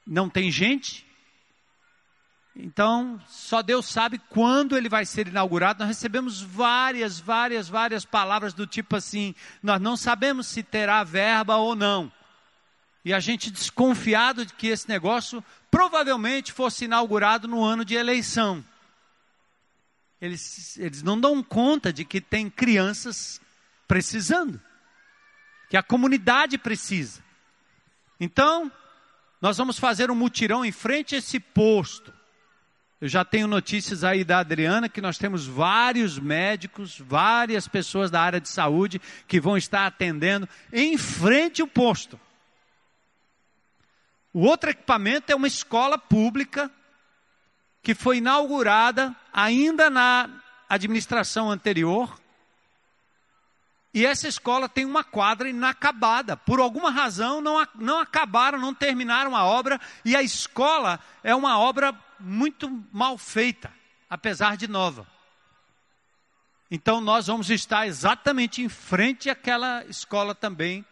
não 0.06 0.30
tem 0.30 0.52
gente. 0.52 1.08
Então, 2.56 3.22
só 3.26 3.62
Deus 3.62 3.86
sabe 3.86 4.20
quando 4.30 4.76
ele 4.76 4.90
vai 4.90 5.06
ser 5.06 5.30
inaugurado. 5.30 5.80
Nós 5.80 5.88
recebemos 5.88 6.42
várias, 6.42 7.18
várias, 7.18 7.70
várias 7.70 8.04
palavras 8.04 8.54
do 8.54 8.68
tipo 8.68 8.98
assim: 8.98 9.34
nós 9.64 9.80
não 9.80 9.96
sabemos 9.96 10.48
se 10.48 10.62
terá 10.62 11.04
verba 11.06 11.56
ou 11.56 11.74
não 11.74 12.12
e 13.10 13.14
a 13.14 13.20
gente 13.20 13.50
desconfiado 13.50 14.46
de 14.46 14.54
que 14.54 14.68
esse 14.68 14.88
negócio 14.88 15.44
provavelmente 15.72 16.54
fosse 16.54 16.86
inaugurado 16.86 17.48
no 17.48 17.64
ano 17.64 17.84
de 17.84 17.96
eleição. 17.96 18.64
Eles, 20.22 20.78
eles 20.78 21.02
não 21.02 21.20
dão 21.20 21.42
conta 21.42 21.92
de 21.92 22.06
que 22.06 22.22
tem 22.22 22.52
crianças 22.52 23.42
precisando, 23.88 24.62
que 25.72 25.76
a 25.76 25.82
comunidade 25.82 26.56
precisa. 26.60 27.24
Então, 28.20 28.72
nós 29.42 29.58
vamos 29.58 29.80
fazer 29.80 30.12
um 30.12 30.16
mutirão 30.16 30.64
em 30.64 30.72
frente 30.72 31.16
a 31.16 31.18
esse 31.18 31.40
posto. 31.40 32.14
Eu 33.02 33.08
já 33.08 33.26
tenho 33.26 33.48
notícias 33.48 34.04
aí 34.04 34.24
da 34.24 34.38
Adriana 34.38 34.88
que 34.88 35.02
nós 35.02 35.18
temos 35.18 35.48
vários 35.48 36.20
médicos, 36.20 37.00
várias 37.00 37.68
pessoas 37.68 38.12
da 38.12 38.22
área 38.22 38.40
de 38.40 38.50
saúde 38.50 39.02
que 39.28 39.42
vão 39.42 39.58
estar 39.58 39.88
atendendo 39.88 40.48
em 40.72 40.96
frente 40.96 41.60
ao 41.60 41.68
posto. 41.68 42.20
O 44.34 44.42
outro 44.42 44.70
equipamento 44.70 45.32
é 45.32 45.36
uma 45.36 45.48
escola 45.48 45.98
pública 45.98 46.72
que 47.82 47.96
foi 47.96 48.18
inaugurada 48.18 49.16
ainda 49.34 49.90
na 49.90 50.30
administração 50.68 51.50
anterior. 51.50 52.20
E 53.92 54.06
essa 54.06 54.28
escola 54.28 54.70
tem 54.70 54.86
uma 54.86 55.04
quadra 55.04 55.50
inacabada. 55.50 56.38
Por 56.38 56.60
alguma 56.60 56.92
razão 56.92 57.42
não, 57.42 57.66
não 57.76 58.00
acabaram, 58.00 58.60
não 58.60 58.74
terminaram 58.74 59.36
a 59.36 59.44
obra. 59.44 59.82
E 60.06 60.16
a 60.16 60.22
escola 60.22 61.00
é 61.24 61.34
uma 61.34 61.58
obra 61.58 61.98
muito 62.20 62.70
mal 62.92 63.18
feita, 63.18 63.74
apesar 64.08 64.58
de 64.58 64.68
nova. 64.68 65.08
Então 66.70 67.02
nós 67.02 67.26
vamos 67.26 67.50
estar 67.50 67.88
exatamente 67.88 68.62
em 68.62 68.70
frente 68.70 69.28
àquela 69.28 69.84
escola 69.86 70.36
também 70.36 70.86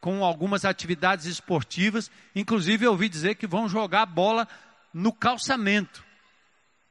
com 0.00 0.24
algumas 0.24 0.64
atividades 0.64 1.26
esportivas. 1.26 2.10
Inclusive, 2.34 2.84
eu 2.84 2.92
ouvi 2.92 3.08
dizer 3.08 3.34
que 3.34 3.46
vão 3.46 3.68
jogar 3.68 4.06
bola 4.06 4.46
no 4.92 5.12
calçamento. 5.12 6.04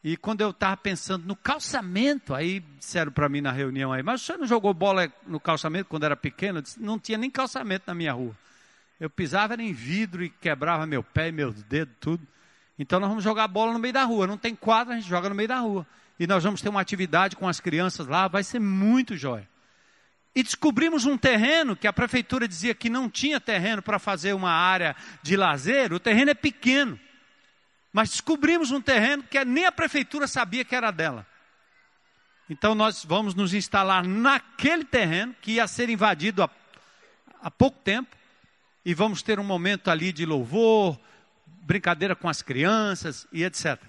E 0.04 0.16
quando 0.16 0.42
eu 0.42 0.52
estava 0.52 0.78
pensando 0.78 1.26
no 1.26 1.36
calçamento, 1.36 2.36
aí 2.36 2.60
disseram 2.78 3.12
para 3.12 3.28
mim 3.28 3.42
na 3.42 3.52
reunião 3.52 3.92
aí, 3.92 4.04
mas 4.04 4.22
você 4.22 4.38
não 4.38 4.46
jogou 4.46 4.72
bola 4.72 5.12
no 5.26 5.40
calçamento 5.40 5.90
quando 5.90 6.04
era 6.04 6.16
pequeno? 6.16 6.62
Disse, 6.62 6.80
não 6.80 7.00
tinha 7.00 7.18
nem 7.18 7.32
calçamento 7.32 7.86
na 7.88 7.96
minha 7.96 8.14
rua. 8.14 8.38
Eu 9.00 9.10
pisava 9.10 9.56
em 9.56 9.74
vidro 9.74 10.24
e 10.24 10.30
quebrava 10.30 10.86
meu 10.86 11.02
pé, 11.02 11.32
meus 11.32 11.64
dedos, 11.64 11.96
tudo. 12.00 12.26
Então 12.78 13.00
nós 13.00 13.10
vamos 13.10 13.24
jogar 13.24 13.48
bola 13.48 13.74
no 13.74 13.80
meio 13.80 13.94
da 13.96 14.04
rua. 14.04 14.28
Não 14.28 14.38
tem 14.38 14.56
quadra, 14.56 14.94
a 14.94 14.98
gente 15.00 15.10
joga 15.10 15.28
no 15.28 15.34
meio 15.34 15.50
da 15.50 15.58
rua. 15.58 15.88
E 16.20 16.28
nós 16.28 16.44
vamos 16.44 16.62
ter 16.62 16.70
uma 16.70 16.82
atividade 16.82 17.36
com 17.36 17.48
as 17.48 17.60
crianças 17.60 18.06
lá, 18.06 18.28
vai 18.28 18.44
ser 18.44 18.60
muito 18.60 19.18
jóia. 19.18 19.50
E 20.36 20.44
descobrimos 20.44 21.06
um 21.06 21.18
terreno 21.18 21.76
que 21.76 21.88
a 21.88 21.94
prefeitura 21.94 22.48
dizia 22.48 22.76
que 22.76 22.90
não 22.90 23.10
tinha 23.10 23.40
terreno 23.40 23.82
para 23.82 23.98
fazer 23.98 24.34
uma 24.34 24.52
área 24.52 24.96
de 25.24 25.38
lazer, 25.38 25.94
o 25.94 26.00
terreno 26.00 26.32
é 26.32 26.34
pequeno. 26.34 27.00
Mas 27.94 28.10
descobrimos 28.10 28.72
um 28.72 28.82
terreno 28.82 29.24
que 29.24 29.44
nem 29.46 29.66
a 29.66 29.72
prefeitura 29.72 30.28
sabia 30.28 30.66
que 30.66 30.76
era 30.76 30.92
dela. 30.92 31.26
Então 32.50 32.76
nós 32.76 33.06
vamos 33.06 33.34
nos 33.34 33.54
instalar 33.54 34.06
naquele 34.06 34.84
terreno 34.84 35.34
que 35.42 35.54
ia 35.54 35.68
ser 35.68 35.90
invadido 35.90 36.44
há, 36.44 36.50
há 37.42 37.50
pouco 37.50 37.80
tempo 37.80 38.16
e 38.84 38.94
vamos 38.94 39.24
ter 39.24 39.40
um 39.40 39.44
momento 39.44 39.90
ali 39.90 40.12
de 40.12 40.26
louvor, 40.26 41.00
brincadeira 41.46 42.16
com 42.16 42.28
as 42.30 42.42
crianças 42.42 43.26
e 43.32 43.44
etc. 43.44 43.82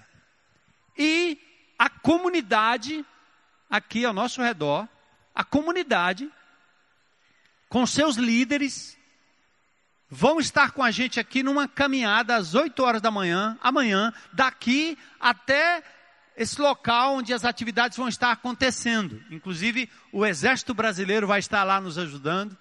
E 0.97 1.37
a 1.77 1.89
comunidade 1.89 3.05
aqui 3.69 4.05
ao 4.05 4.13
nosso 4.13 4.41
redor, 4.41 4.87
a 5.37 5.43
comunidade 5.43 6.27
com 7.69 7.85
seus 7.85 8.15
líderes, 8.15 8.97
vão 10.09 10.39
estar 10.39 10.71
com 10.71 10.81
a 10.81 10.89
gente 10.89 11.19
aqui 11.19 11.43
numa 11.43 11.67
caminhada 11.67 12.35
às 12.35 12.55
8 12.55 12.83
horas 12.83 13.03
da 13.03 13.11
manhã, 13.11 13.55
amanhã, 13.61 14.11
daqui 14.33 14.97
até 15.19 15.83
esse 16.35 16.59
local 16.59 17.17
onde 17.17 17.35
as 17.35 17.45
atividades 17.45 17.99
vão 17.99 18.07
estar 18.07 18.31
acontecendo. 18.31 19.23
Inclusive, 19.29 19.87
o 20.11 20.25
Exército 20.25 20.73
Brasileiro 20.73 21.27
vai 21.27 21.37
estar 21.37 21.63
lá 21.63 21.79
nos 21.79 21.99
ajudando. 21.99 22.57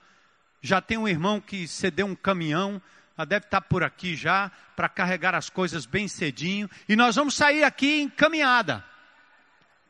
Já 0.61 0.83
tem 0.83 0.99
um 0.99 1.09
irmão 1.09 1.41
que 1.41 1.67
cedeu 1.67 2.05
um 2.05 2.15
caminhão, 2.15 2.83
deve 3.27 3.47
estar 3.47 3.63
por 3.63 3.83
aqui 3.83 4.15
já, 4.15 4.53
para 4.75 4.87
carregar 4.87 5.35
as 5.35 5.49
coisas 5.49 5.87
bem 5.87 6.09
cedinho. 6.09 6.69
E 6.87 6.95
nós 6.95 7.17
vamos 7.17 7.35
sair 7.35 7.65
aqui 7.65 8.03
em 8.03 8.09
caminhada, 8.11 8.85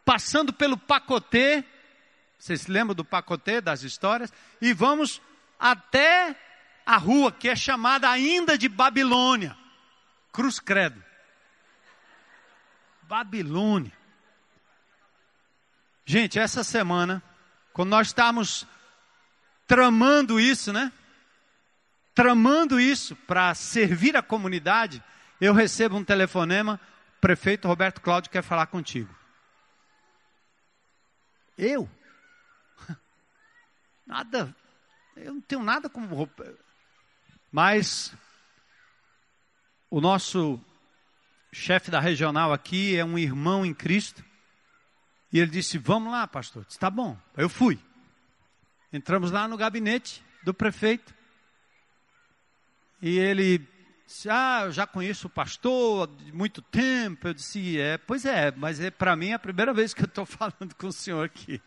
passando 0.04 0.52
pelo 0.52 0.76
Pacotê, 0.76 1.64
vocês 2.38 2.62
se 2.62 2.70
lembram 2.70 2.94
do 2.94 3.04
pacotê, 3.04 3.60
das 3.60 3.82
histórias? 3.82 4.32
E 4.60 4.72
vamos 4.72 5.20
até 5.58 6.36
a 6.84 6.96
rua 6.96 7.32
que 7.32 7.48
é 7.48 7.56
chamada 7.56 8.08
ainda 8.08 8.56
de 8.56 8.68
Babilônia. 8.68 9.56
Cruz 10.32 10.60
Credo. 10.60 11.02
Babilônia. 13.02 13.92
Gente, 16.04 16.38
essa 16.38 16.62
semana, 16.62 17.22
quando 17.72 17.90
nós 17.90 18.08
estamos 18.08 18.66
tramando 19.66 20.38
isso, 20.38 20.72
né? 20.72 20.92
Tramando 22.14 22.78
isso 22.78 23.16
para 23.16 23.54
servir 23.54 24.16
a 24.16 24.22
comunidade, 24.22 25.02
eu 25.40 25.52
recebo 25.52 25.96
um 25.96 26.04
telefonema, 26.04 26.80
prefeito 27.20 27.66
Roberto 27.66 28.00
Cláudio 28.00 28.30
quer 28.30 28.42
falar 28.42 28.66
contigo. 28.66 29.14
Eu? 31.58 31.90
Nada, 34.06 34.54
eu 35.16 35.34
não 35.34 35.40
tenho 35.40 35.62
nada 35.62 35.88
como. 35.88 36.30
Mas 37.50 38.14
o 39.90 40.00
nosso 40.00 40.60
chefe 41.52 41.90
da 41.90 41.98
regional 41.98 42.52
aqui 42.52 42.96
é 42.96 43.04
um 43.04 43.18
irmão 43.18 43.64
em 43.64 43.74
Cristo. 43.74 44.24
E 45.32 45.38
ele 45.38 45.50
disse: 45.50 45.78
Vamos 45.78 46.12
lá, 46.12 46.26
pastor. 46.26 46.64
Disse, 46.64 46.78
tá 46.78 46.90
bom. 46.90 47.18
Eu 47.36 47.48
fui. 47.48 47.78
Entramos 48.92 49.30
lá 49.30 49.48
no 49.48 49.56
gabinete 49.56 50.22
do 50.42 50.54
prefeito. 50.54 51.14
E 53.02 53.18
ele 53.18 53.66
disse: 54.06 54.28
Ah, 54.30 54.62
eu 54.66 54.72
já 54.72 54.86
conheço 54.86 55.26
o 55.26 55.30
pastor 55.30 56.08
há 56.08 56.32
muito 56.32 56.62
tempo. 56.62 57.28
Eu 57.28 57.34
disse: 57.34 57.78
É, 57.80 57.98
pois 57.98 58.24
é, 58.24 58.52
mas 58.52 58.80
é 58.80 58.90
para 58.90 59.16
mim 59.16 59.30
é 59.30 59.34
a 59.34 59.38
primeira 59.38 59.74
vez 59.74 59.92
que 59.92 60.02
eu 60.02 60.06
estou 60.06 60.24
falando 60.26 60.74
com 60.78 60.86
o 60.86 60.92
senhor 60.92 61.24
aqui. 61.24 61.60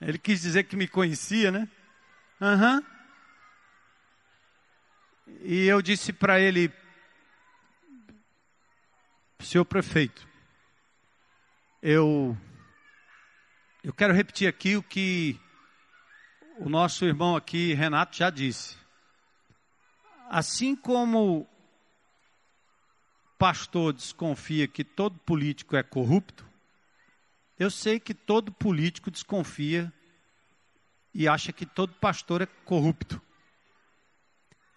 Ele 0.00 0.18
quis 0.18 0.42
dizer 0.42 0.64
que 0.64 0.76
me 0.76 0.86
conhecia, 0.86 1.50
né? 1.50 1.68
Aham. 2.40 2.76
Uhum. 2.76 2.98
E 5.42 5.66
eu 5.66 5.82
disse 5.82 6.12
para 6.12 6.40
ele: 6.40 6.72
Senhor 9.40 9.64
prefeito, 9.64 10.26
eu, 11.82 12.36
eu 13.84 13.92
quero 13.92 14.14
repetir 14.14 14.48
aqui 14.48 14.76
o 14.76 14.82
que 14.82 15.38
o 16.58 16.68
nosso 16.68 17.04
irmão 17.04 17.36
aqui, 17.36 17.74
Renato, 17.74 18.16
já 18.16 18.30
disse. 18.30 18.76
Assim 20.28 20.74
como 20.74 21.46
pastor 23.38 23.92
desconfia 23.92 24.66
que 24.66 24.82
todo 24.82 25.18
político 25.20 25.76
é 25.76 25.82
corrupto, 25.82 26.47
eu 27.58 27.70
sei 27.70 27.98
que 27.98 28.14
todo 28.14 28.52
político 28.52 29.10
desconfia 29.10 29.92
e 31.12 31.26
acha 31.26 31.52
que 31.52 31.66
todo 31.66 31.94
pastor 31.94 32.42
é 32.42 32.46
corrupto. 32.46 33.20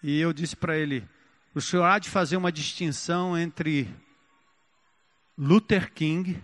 E 0.02 0.20
eu 0.20 0.34
disse 0.34 0.56
para 0.56 0.78
ele: 0.78 1.08
o 1.54 1.62
senhor 1.62 1.84
há 1.84 2.00
de 2.00 2.10
fazer 2.10 2.38
uma 2.38 2.52
distinção 2.52 3.38
entre 3.38 3.88
Luther 5.38 5.94
King, 5.94 6.42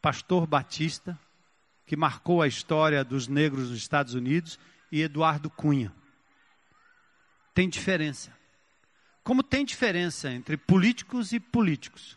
pastor 0.00 0.46
batista, 0.46 1.18
que 1.86 1.96
marcou 1.96 2.42
a 2.42 2.46
história 2.46 3.02
dos 3.02 3.26
negros 3.26 3.70
nos 3.70 3.78
Estados 3.78 4.14
Unidos, 4.14 4.58
e 4.92 5.02
Eduardo 5.02 5.50
Cunha. 5.50 5.92
Tem 7.54 7.68
diferença. 7.68 8.36
Como 9.24 9.42
tem 9.42 9.64
diferença 9.64 10.30
entre 10.30 10.56
políticos 10.56 11.32
e 11.32 11.40
políticos. 11.40 12.16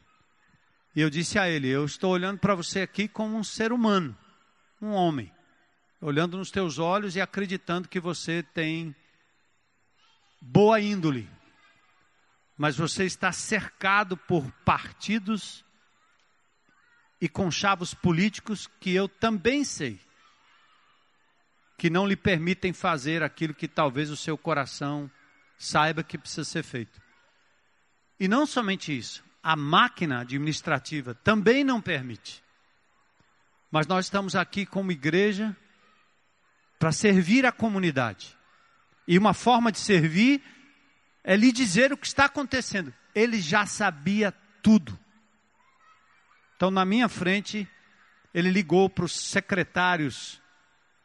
E 0.96 1.02
eu 1.02 1.10
disse 1.10 1.40
a 1.40 1.50
ele: 1.50 1.68
Eu 1.68 1.86
estou 1.86 2.12
olhando 2.12 2.40
para 2.40 2.56
você 2.56 2.82
aqui 2.82 3.08
como 3.08 3.38
um 3.38 3.44
ser 3.44 3.72
humano, 3.72 4.18
um 4.82 4.92
homem, 4.92 5.32
olhando 6.00 6.38
nos 6.38 6.52
teus 6.52 6.80
olhos 6.80 7.16
e 7.16 7.22
acreditando 7.22 7.88
que 7.88 8.00
você 8.00 8.44
tem 8.44 8.96
boa 10.42 10.80
índole, 10.80 11.30
mas 12.58 12.76
você 12.76 13.06
está 13.06 13.32
cercado 13.32 14.18
por 14.18 14.52
partidos 14.66 15.64
e 17.22 17.30
conchavos 17.30 17.94
políticos 17.94 18.68
que 18.80 18.92
eu 18.92 19.08
também 19.08 19.64
sei 19.64 20.00
que 21.82 21.90
não 21.90 22.06
lhe 22.06 22.16
permitem 22.16 22.72
fazer 22.74 23.24
aquilo 23.24 23.56
que 23.56 23.68
talvez 23.68 24.12
o 24.12 24.16
seu 24.16 24.38
coração 24.38 25.10
saiba 25.58 26.04
que 26.04 26.16
precisa 26.16 26.44
ser 26.44 26.62
feito. 26.62 27.02
E 28.20 28.28
não 28.28 28.46
somente 28.46 28.96
isso, 28.96 29.24
a 29.44 29.56
máquina 29.56 30.22
administrativa 30.22 31.16
também 31.16 31.64
não 31.64 31.82
permite. 31.82 32.44
Mas 33.72 33.88
nós 33.88 34.06
estamos 34.06 34.36
aqui 34.36 34.66
como 34.66 34.92
igreja 34.92 35.56
para 36.78 36.92
servir 36.92 37.46
a 37.46 37.52
comunidade. 37.52 38.38
E 39.08 39.18
uma 39.18 39.34
forma 39.34 39.72
de 39.72 39.80
servir 39.80 40.42
é 41.24 41.36
lhe 41.36 41.52
dizer 41.52 41.94
o 41.94 41.98
que 41.98 42.08
está 42.08 42.26
acontecendo. 42.26 42.94
Ele 43.16 43.40
já 43.40 43.66
sabia 43.66 44.32
tudo. 44.62 44.98
Então, 46.56 46.70
na 46.70 46.86
minha 46.86 47.10
frente, 47.10 47.68
ele 48.34 48.52
ligou 48.52 48.90
para 48.90 49.06
os 49.06 49.14
secretários 49.14 50.42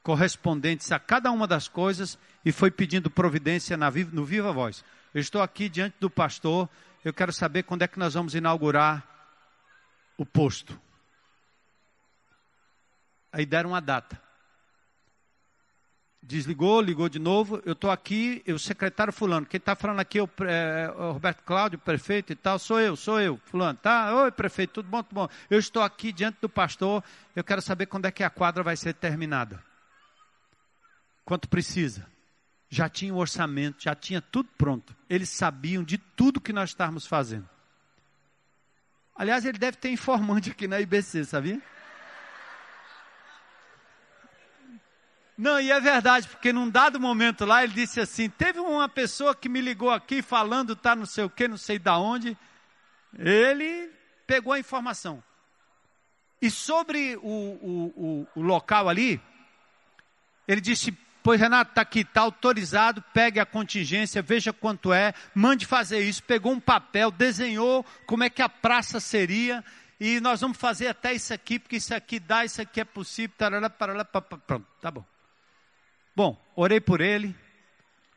correspondentes 0.02 0.92
a 0.92 0.98
cada 0.98 1.30
uma 1.30 1.46
das 1.46 1.66
coisas 1.66 2.18
e 2.44 2.52
foi 2.52 2.70
pedindo 2.70 3.10
providência 3.10 3.76
na, 3.76 3.90
no 3.90 4.24
Viva 4.24 4.52
Voz. 4.52 4.84
Eu 5.12 5.20
estou 5.20 5.42
aqui 5.42 5.68
diante 5.68 5.96
do 5.98 6.08
pastor, 6.08 6.68
eu 7.06 7.14
quero 7.14 7.32
saber 7.32 7.62
quando 7.62 7.82
é 7.82 7.88
que 7.88 7.98
nós 7.98 8.14
vamos 8.14 8.34
inaugurar 8.34 9.06
o 10.18 10.26
posto. 10.26 10.80
Aí 13.32 13.46
deram 13.46 13.70
uma 13.70 13.80
data 13.80 14.20
desligou, 16.26 16.80
ligou 16.80 17.08
de 17.08 17.20
novo, 17.20 17.62
eu 17.64 17.72
estou 17.72 17.88
aqui, 17.88 18.42
o 18.48 18.58
secretário 18.58 19.12
fulano, 19.12 19.46
quem 19.46 19.58
está 19.58 19.76
falando 19.76 20.00
aqui 20.00 20.18
é 20.18 20.22
o, 20.22 20.30
é 20.40 20.90
o, 20.90 21.12
Roberto 21.12 21.44
Cláudio, 21.44 21.78
prefeito 21.78 22.32
e 22.32 22.36
tal, 22.36 22.58
sou 22.58 22.80
eu, 22.80 22.96
sou 22.96 23.20
eu, 23.20 23.40
fulano, 23.44 23.78
tá? 23.80 24.12
Oi, 24.22 24.32
prefeito, 24.32 24.74
tudo 24.74 24.88
bom, 24.88 25.04
tudo 25.04 25.14
bom. 25.14 25.28
Eu 25.48 25.60
estou 25.60 25.84
aqui 25.84 26.12
diante 26.12 26.38
do 26.40 26.48
pastor, 26.48 27.04
eu 27.34 27.44
quero 27.44 27.62
saber 27.62 27.86
quando 27.86 28.06
é 28.06 28.10
que 28.10 28.24
a 28.24 28.30
quadra 28.30 28.64
vai 28.64 28.76
ser 28.76 28.94
terminada. 28.94 29.62
Quanto 31.24 31.48
precisa? 31.48 32.04
Já 32.68 32.88
tinha 32.88 33.14
o 33.14 33.18
orçamento, 33.18 33.82
já 33.82 33.94
tinha 33.94 34.20
tudo 34.20 34.48
pronto. 34.58 34.94
Eles 35.08 35.28
sabiam 35.30 35.84
de 35.84 35.98
tudo 35.98 36.40
que 36.40 36.52
nós 36.52 36.70
estávamos 36.70 37.06
fazendo. 37.06 37.48
Aliás, 39.14 39.44
ele 39.44 39.58
deve 39.58 39.76
ter 39.76 39.90
informante 39.90 40.50
aqui 40.50 40.68
na 40.68 40.80
IBC, 40.80 41.24
sabia? 41.24 41.60
Não, 45.38 45.60
e 45.60 45.70
é 45.70 45.78
verdade, 45.78 46.28
porque 46.28 46.52
num 46.52 46.68
dado 46.68 46.98
momento 46.98 47.44
lá 47.44 47.62
ele 47.62 47.74
disse 47.74 48.00
assim: 48.00 48.28
teve 48.28 48.58
uma 48.58 48.88
pessoa 48.88 49.34
que 49.34 49.48
me 49.48 49.60
ligou 49.60 49.90
aqui 49.90 50.22
falando, 50.22 50.74
tá 50.74 50.96
não 50.96 51.04
sei 51.04 51.24
o 51.24 51.30
que, 51.30 51.46
não 51.46 51.58
sei 51.58 51.78
da 51.78 51.98
onde. 51.98 52.36
Ele 53.18 53.90
pegou 54.26 54.52
a 54.52 54.58
informação. 54.58 55.22
E 56.40 56.50
sobre 56.50 57.16
o, 57.16 57.20
o, 57.22 57.92
o, 57.96 58.28
o 58.34 58.42
local 58.42 58.88
ali, 58.88 59.20
ele 60.48 60.60
disse: 60.60 60.96
Pois 61.26 61.40
Renato, 61.40 61.72
está 61.72 61.82
aqui, 61.82 62.02
está 62.02 62.20
autorizado, 62.20 63.02
pegue 63.12 63.40
a 63.40 63.44
contingência, 63.44 64.22
veja 64.22 64.52
quanto 64.52 64.92
é, 64.92 65.12
mande 65.34 65.66
fazer 65.66 65.98
isso. 65.98 66.22
Pegou 66.22 66.52
um 66.52 66.60
papel, 66.60 67.10
desenhou 67.10 67.84
como 68.06 68.22
é 68.22 68.30
que 68.30 68.40
a 68.40 68.48
praça 68.48 69.00
seria, 69.00 69.64
e 69.98 70.20
nós 70.20 70.40
vamos 70.40 70.56
fazer 70.56 70.86
até 70.86 71.12
isso 71.12 71.34
aqui, 71.34 71.58
porque 71.58 71.78
isso 71.78 71.92
aqui 71.92 72.20
dá, 72.20 72.44
isso 72.44 72.62
aqui 72.62 72.80
é 72.80 72.84
possível, 72.84 73.34
tarará, 73.36 73.68
parará, 73.68 74.04
pronto, 74.04 74.64
tá 74.80 74.88
bom. 74.88 75.04
Bom, 76.14 76.40
orei 76.54 76.80
por 76.80 77.00
ele, 77.00 77.34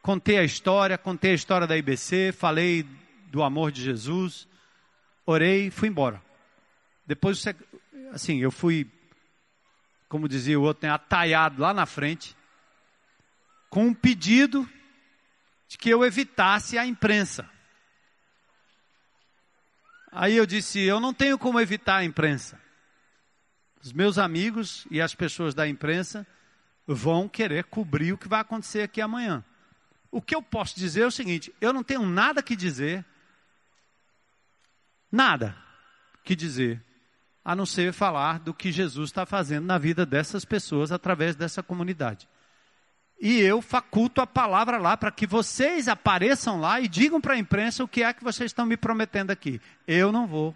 contei 0.04 0.38
a 0.38 0.44
história, 0.44 0.96
contei 0.96 1.32
a 1.32 1.34
história 1.34 1.66
da 1.66 1.76
IBC, 1.76 2.32
falei 2.32 2.86
do 3.32 3.42
amor 3.42 3.72
de 3.72 3.82
Jesus, 3.82 4.48
orei 5.26 5.66
e 5.66 5.72
fui 5.72 5.90
embora. 5.90 6.22
Depois, 7.08 7.44
assim, 8.14 8.38
eu 8.38 8.52
fui, 8.52 8.88
como 10.08 10.30
dizia 10.30 10.60
o 10.60 10.64
outro, 10.64 10.88
né, 10.88 10.94
ataiado 10.94 11.60
lá 11.60 11.74
na 11.74 11.88
frente, 11.88 12.38
com 13.70 13.88
um 13.88 13.94
pedido 13.94 14.68
de 15.68 15.78
que 15.78 15.90
eu 15.90 16.04
evitasse 16.04 16.78
a 16.78 16.86
imprensa. 16.86 17.50
Aí 20.12 20.36
eu 20.36 20.46
disse: 20.46 20.80
eu 20.80 21.00
não 21.00 21.14
tenho 21.14 21.38
como 21.38 21.60
evitar 21.60 21.98
a 21.98 22.04
imprensa. 22.04 22.60
Os 23.82 23.94
meus 23.94 24.18
amigos 24.18 24.86
e 24.92 25.00
as 25.00 25.16
pessoas 25.16 25.54
da 25.54 25.68
imprensa 25.68 26.28
vão 26.86 27.30
querer 27.30 27.66
cobrir 27.66 28.14
o 28.14 28.18
que 28.18 28.28
vai 28.28 28.42
acontecer 28.42 28.82
aqui 28.82 29.00
amanhã. 29.00 29.44
O 30.12 30.22
que 30.22 30.36
eu 30.36 30.42
posso 30.42 30.76
dizer 30.76 31.02
é 31.02 31.08
o 31.08 31.12
seguinte: 31.12 31.54
eu 31.62 31.72
não 31.72 31.84
tenho 31.84 32.06
nada 32.06 32.42
que 32.42 32.56
dizer, 32.56 33.06
nada 35.12 35.56
que 36.24 36.36
dizer, 36.36 36.84
a 37.46 37.56
não 37.56 37.66
ser 37.66 37.94
falar 37.94 38.40
do 38.40 38.54
que 38.54 38.72
Jesus 38.72 39.12
está 39.12 39.26
fazendo 39.26 39.66
na 39.66 39.78
vida 39.78 40.06
dessas 40.06 40.44
pessoas 40.44 40.92
através 40.92 41.36
dessa 41.36 41.62
comunidade. 41.62 42.28
E 43.20 43.40
eu 43.40 43.62
faculto 43.62 44.22
a 44.22 44.28
palavra 44.28 44.78
lá 44.78 44.96
para 44.96 45.12
que 45.12 45.28
vocês 45.28 45.88
apareçam 45.88 46.60
lá 46.60 46.80
e 46.80 46.88
digam 46.88 47.20
para 47.20 47.34
a 47.34 47.38
imprensa 47.38 47.84
o 47.84 47.88
que 47.88 48.04
é 48.04 48.14
que 48.14 48.24
vocês 48.24 48.50
estão 48.50 48.66
me 48.66 48.78
prometendo 48.78 49.32
aqui. 49.32 49.60
Eu 49.86 50.12
não 50.12 50.26
vou 50.26 50.56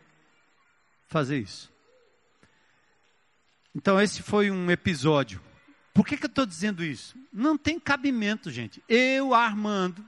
fazer 1.08 1.40
isso. 1.40 1.72
Então, 3.76 4.00
esse 4.00 4.22
foi 4.22 4.50
um 4.50 4.72
episódio 4.72 5.42
por 5.94 6.08
que, 6.08 6.18
que 6.18 6.26
eu 6.26 6.30
estou 6.30 6.46
dizendo 6.46 6.84
isso? 6.84 7.16
Não 7.32 7.56
tem 7.58 7.80
cabimento, 7.80 8.50
gente. 8.50 8.84
Eu, 8.90 9.34
Armando, 9.34 10.04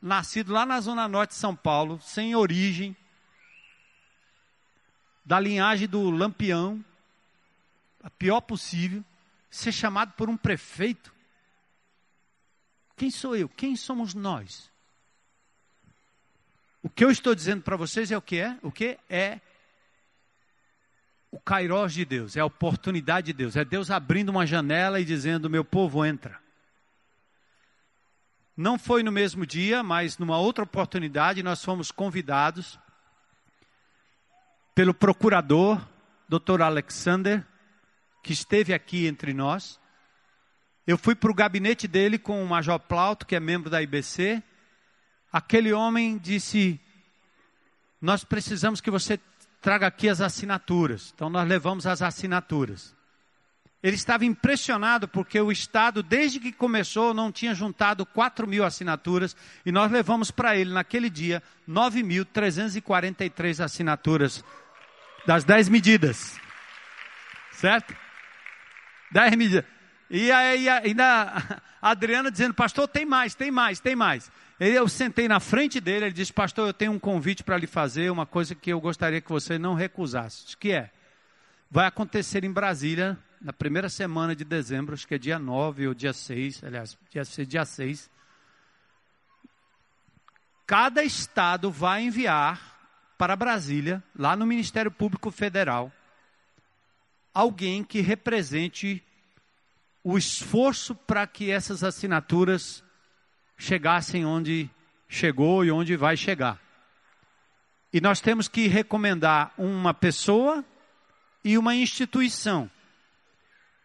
nascido 0.00 0.52
lá 0.52 0.66
na 0.66 0.78
zona 0.80 1.08
norte 1.08 1.30
de 1.30 1.36
São 1.36 1.56
Paulo, 1.56 1.98
sem 2.02 2.36
origem, 2.36 2.94
da 5.24 5.40
linhagem 5.40 5.88
do 5.88 6.10
Lampião, 6.10 6.84
a 8.02 8.10
pior 8.10 8.42
possível, 8.42 9.02
ser 9.52 9.70
chamado 9.70 10.14
por 10.14 10.30
um 10.30 10.36
prefeito. 10.36 11.14
Quem 12.96 13.10
sou 13.10 13.36
eu? 13.36 13.48
Quem 13.48 13.76
somos 13.76 14.14
nós? 14.14 14.72
O 16.82 16.88
que 16.88 17.04
eu 17.04 17.10
estou 17.10 17.34
dizendo 17.34 17.62
para 17.62 17.76
vocês 17.76 18.10
é 18.10 18.16
o 18.16 18.22
que 18.22 18.38
é? 18.38 18.58
O 18.62 18.72
que 18.72 18.98
é 19.08 19.40
o 21.30 21.38
kairós 21.38 21.92
de 21.94 22.04
Deus, 22.04 22.36
é 22.36 22.40
a 22.40 22.44
oportunidade 22.44 23.26
de 23.28 23.32
Deus, 23.32 23.56
é 23.56 23.64
Deus 23.64 23.90
abrindo 23.90 24.30
uma 24.30 24.46
janela 24.46 24.98
e 24.98 25.04
dizendo: 25.04 25.48
meu 25.48 25.64
povo 25.64 26.04
entra. 26.04 26.40
Não 28.56 28.78
foi 28.78 29.02
no 29.02 29.12
mesmo 29.12 29.46
dia, 29.46 29.82
mas 29.82 30.18
numa 30.18 30.38
outra 30.38 30.64
oportunidade 30.64 31.42
nós 31.42 31.62
fomos 31.64 31.90
convidados 31.90 32.78
pelo 34.74 34.94
procurador, 34.94 35.80
Dr. 36.28 36.62
Alexander, 36.62 37.46
que 38.22 38.32
esteve 38.32 38.72
aqui 38.72 39.06
entre 39.06 39.34
nós. 39.34 39.80
Eu 40.86 40.96
fui 40.96 41.14
para 41.14 41.30
o 41.30 41.34
gabinete 41.34 41.86
dele 41.88 42.18
com 42.18 42.42
o 42.42 42.46
Major 42.46 42.78
Plauto, 42.78 43.26
que 43.26 43.36
é 43.36 43.40
membro 43.40 43.68
da 43.70 43.82
IBC. 43.82 44.42
Aquele 45.32 45.72
homem 45.72 46.18
disse: 46.18 46.80
Nós 48.00 48.24
precisamos 48.24 48.80
que 48.80 48.90
você 48.90 49.18
traga 49.60 49.86
aqui 49.86 50.08
as 50.08 50.20
assinaturas. 50.20 51.12
Então 51.14 51.30
nós 51.30 51.48
levamos 51.48 51.86
as 51.86 52.02
assinaturas. 52.02 52.94
Ele 53.82 53.96
estava 53.96 54.24
impressionado 54.24 55.08
porque 55.08 55.40
o 55.40 55.50
Estado, 55.50 56.04
desde 56.04 56.38
que 56.38 56.52
começou, 56.52 57.12
não 57.12 57.32
tinha 57.32 57.52
juntado 57.52 58.06
4 58.06 58.46
mil 58.46 58.64
assinaturas 58.64 59.36
e 59.66 59.72
nós 59.72 59.90
levamos 59.90 60.30
para 60.30 60.56
ele, 60.56 60.72
naquele 60.72 61.10
dia, 61.10 61.42
9.343 61.68 63.64
assinaturas 63.64 64.44
das 65.26 65.42
10 65.42 65.68
medidas. 65.68 66.38
Certo? 67.50 67.92
10 69.12 69.36
medidas. 69.36 69.64
E 70.10 70.30
aí 70.30 70.68
ainda 70.68 71.60
a 71.80 71.90
Adriana 71.90 72.30
dizendo, 72.30 72.52
pastor, 72.52 72.86
tem 72.86 73.06
mais, 73.06 73.34
tem 73.34 73.50
mais, 73.50 73.80
tem 73.80 73.96
mais. 73.96 74.30
Eu 74.60 74.86
sentei 74.88 75.26
na 75.26 75.40
frente 75.40 75.80
dele, 75.80 76.06
ele 76.06 76.12
disse, 76.12 76.32
pastor, 76.32 76.68
eu 76.68 76.74
tenho 76.74 76.92
um 76.92 76.98
convite 76.98 77.42
para 77.42 77.56
lhe 77.56 77.66
fazer, 77.66 78.10
uma 78.10 78.26
coisa 78.26 78.54
que 78.54 78.70
eu 78.70 78.80
gostaria 78.80 79.20
que 79.20 79.30
você 79.30 79.58
não 79.58 79.74
recusasse. 79.74 80.56
Que 80.56 80.72
é? 80.72 80.90
Vai 81.70 81.86
acontecer 81.86 82.44
em 82.44 82.52
Brasília, 82.52 83.18
na 83.40 83.52
primeira 83.52 83.88
semana 83.88 84.36
de 84.36 84.44
dezembro, 84.44 84.94
acho 84.94 85.08
que 85.08 85.14
é 85.14 85.18
dia 85.18 85.38
9 85.38 85.88
ou 85.88 85.94
dia 85.94 86.12
6, 86.12 86.62
aliás, 86.62 86.96
dia 87.10 87.24
6, 87.24 87.48
dia 87.48 87.64
6. 87.64 88.10
Cada 90.66 91.02
estado 91.02 91.70
vai 91.70 92.04
enviar 92.04 92.60
para 93.18 93.34
Brasília, 93.34 94.02
lá 94.16 94.36
no 94.36 94.46
Ministério 94.46 94.90
Público 94.90 95.30
Federal, 95.30 95.90
alguém 97.34 97.82
que 97.82 98.00
represente 98.00 99.02
o 100.04 100.18
esforço 100.18 100.94
para 100.94 101.26
que 101.26 101.50
essas 101.50 101.84
assinaturas 101.84 102.82
chegassem 103.56 104.24
onde 104.24 104.68
chegou 105.08 105.64
e 105.64 105.70
onde 105.70 105.96
vai 105.96 106.16
chegar. 106.16 106.60
E 107.92 108.00
nós 108.00 108.20
temos 108.20 108.48
que 108.48 108.66
recomendar 108.66 109.52
uma 109.56 109.92
pessoa 109.92 110.64
e 111.44 111.58
uma 111.58 111.74
instituição. 111.74 112.70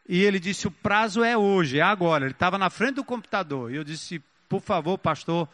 E 0.08 0.24
ele 0.24 0.40
disse: 0.40 0.68
o 0.68 0.72
prazo 0.72 1.24
é 1.24 1.38
hoje, 1.38 1.80
é 1.80 1.82
agora. 1.82 2.26
Ele 2.26 2.32
estava 2.32 2.58
na 2.58 2.70
frente 2.70 2.96
do 2.96 3.04
computador. 3.04 3.72
E 3.72 3.76
eu 3.76 3.84
disse: 3.84 4.24
por 4.48 4.62
favor, 4.62 4.98
pastor, 4.98 5.48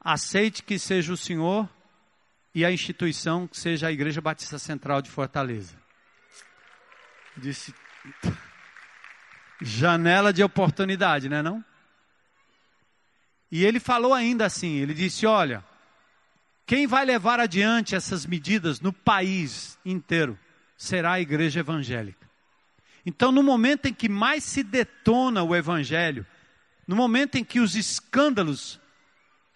aceite 0.00 0.62
que 0.62 0.78
seja 0.78 1.12
o 1.12 1.16
senhor 1.16 1.68
e 2.54 2.64
a 2.64 2.70
instituição 2.70 3.46
que 3.46 3.58
seja 3.58 3.88
a 3.88 3.92
Igreja 3.92 4.20
Batista 4.20 4.58
Central 4.58 5.02
de 5.02 5.10
Fortaleza. 5.10 5.85
Disse 7.36 7.74
janela 9.60 10.32
de 10.32 10.42
oportunidade, 10.42 11.28
né 11.28 11.42
não? 11.42 11.64
E 13.50 13.64
ele 13.64 13.80
falou 13.80 14.12
ainda 14.12 14.44
assim, 14.44 14.76
ele 14.76 14.92
disse: 14.92 15.26
"Olha, 15.26 15.64
quem 16.66 16.86
vai 16.86 17.04
levar 17.04 17.38
adiante 17.38 17.94
essas 17.94 18.26
medidas 18.26 18.80
no 18.80 18.92
país 18.92 19.78
inteiro 19.84 20.38
será 20.76 21.12
a 21.12 21.20
igreja 21.20 21.60
evangélica. 21.60 22.26
Então, 23.04 23.30
no 23.30 23.42
momento 23.42 23.86
em 23.86 23.94
que 23.94 24.08
mais 24.08 24.42
se 24.42 24.64
detona 24.64 25.44
o 25.44 25.54
evangelho, 25.54 26.26
no 26.86 26.96
momento 26.96 27.36
em 27.36 27.44
que 27.44 27.60
os 27.60 27.76
escândalos 27.76 28.80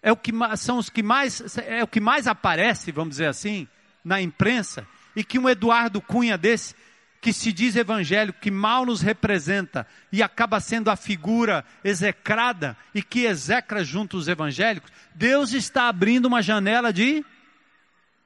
é 0.01 0.11
o 0.11 0.15
que 0.15 0.31
são 0.57 0.77
os 0.77 0.89
que 0.89 1.03
mais 1.03 1.57
é 1.57 1.83
o 1.83 1.87
que 1.87 1.99
mais 1.99 2.27
aparece, 2.27 2.93
vamos 2.93 3.11
dizer 3.11 3.27
assim, 3.27 3.67
na 4.03 4.21
imprensa, 4.21 4.87
e 5.15 5.23
que 5.23 5.37
um 5.37 5.49
Eduardo 5.49 6.01
Cunha 6.01 6.37
desse 6.37 6.73
que 7.21 7.31
se 7.31 7.53
diz 7.53 7.75
evangélico, 7.75 8.39
que 8.39 8.49
mal 8.49 8.83
nos 8.83 8.99
representa 8.99 9.85
e 10.11 10.23
acaba 10.23 10.59
sendo 10.59 10.89
a 10.89 10.95
figura 10.95 11.63
execrada 11.83 12.75
e 12.95 13.03
que 13.03 13.25
execra 13.25 13.83
junto 13.83 14.17
os 14.17 14.27
evangélicos, 14.27 14.91
Deus 15.13 15.53
está 15.53 15.87
abrindo 15.87 16.25
uma 16.25 16.41
janela 16.41 16.91
de 16.91 17.23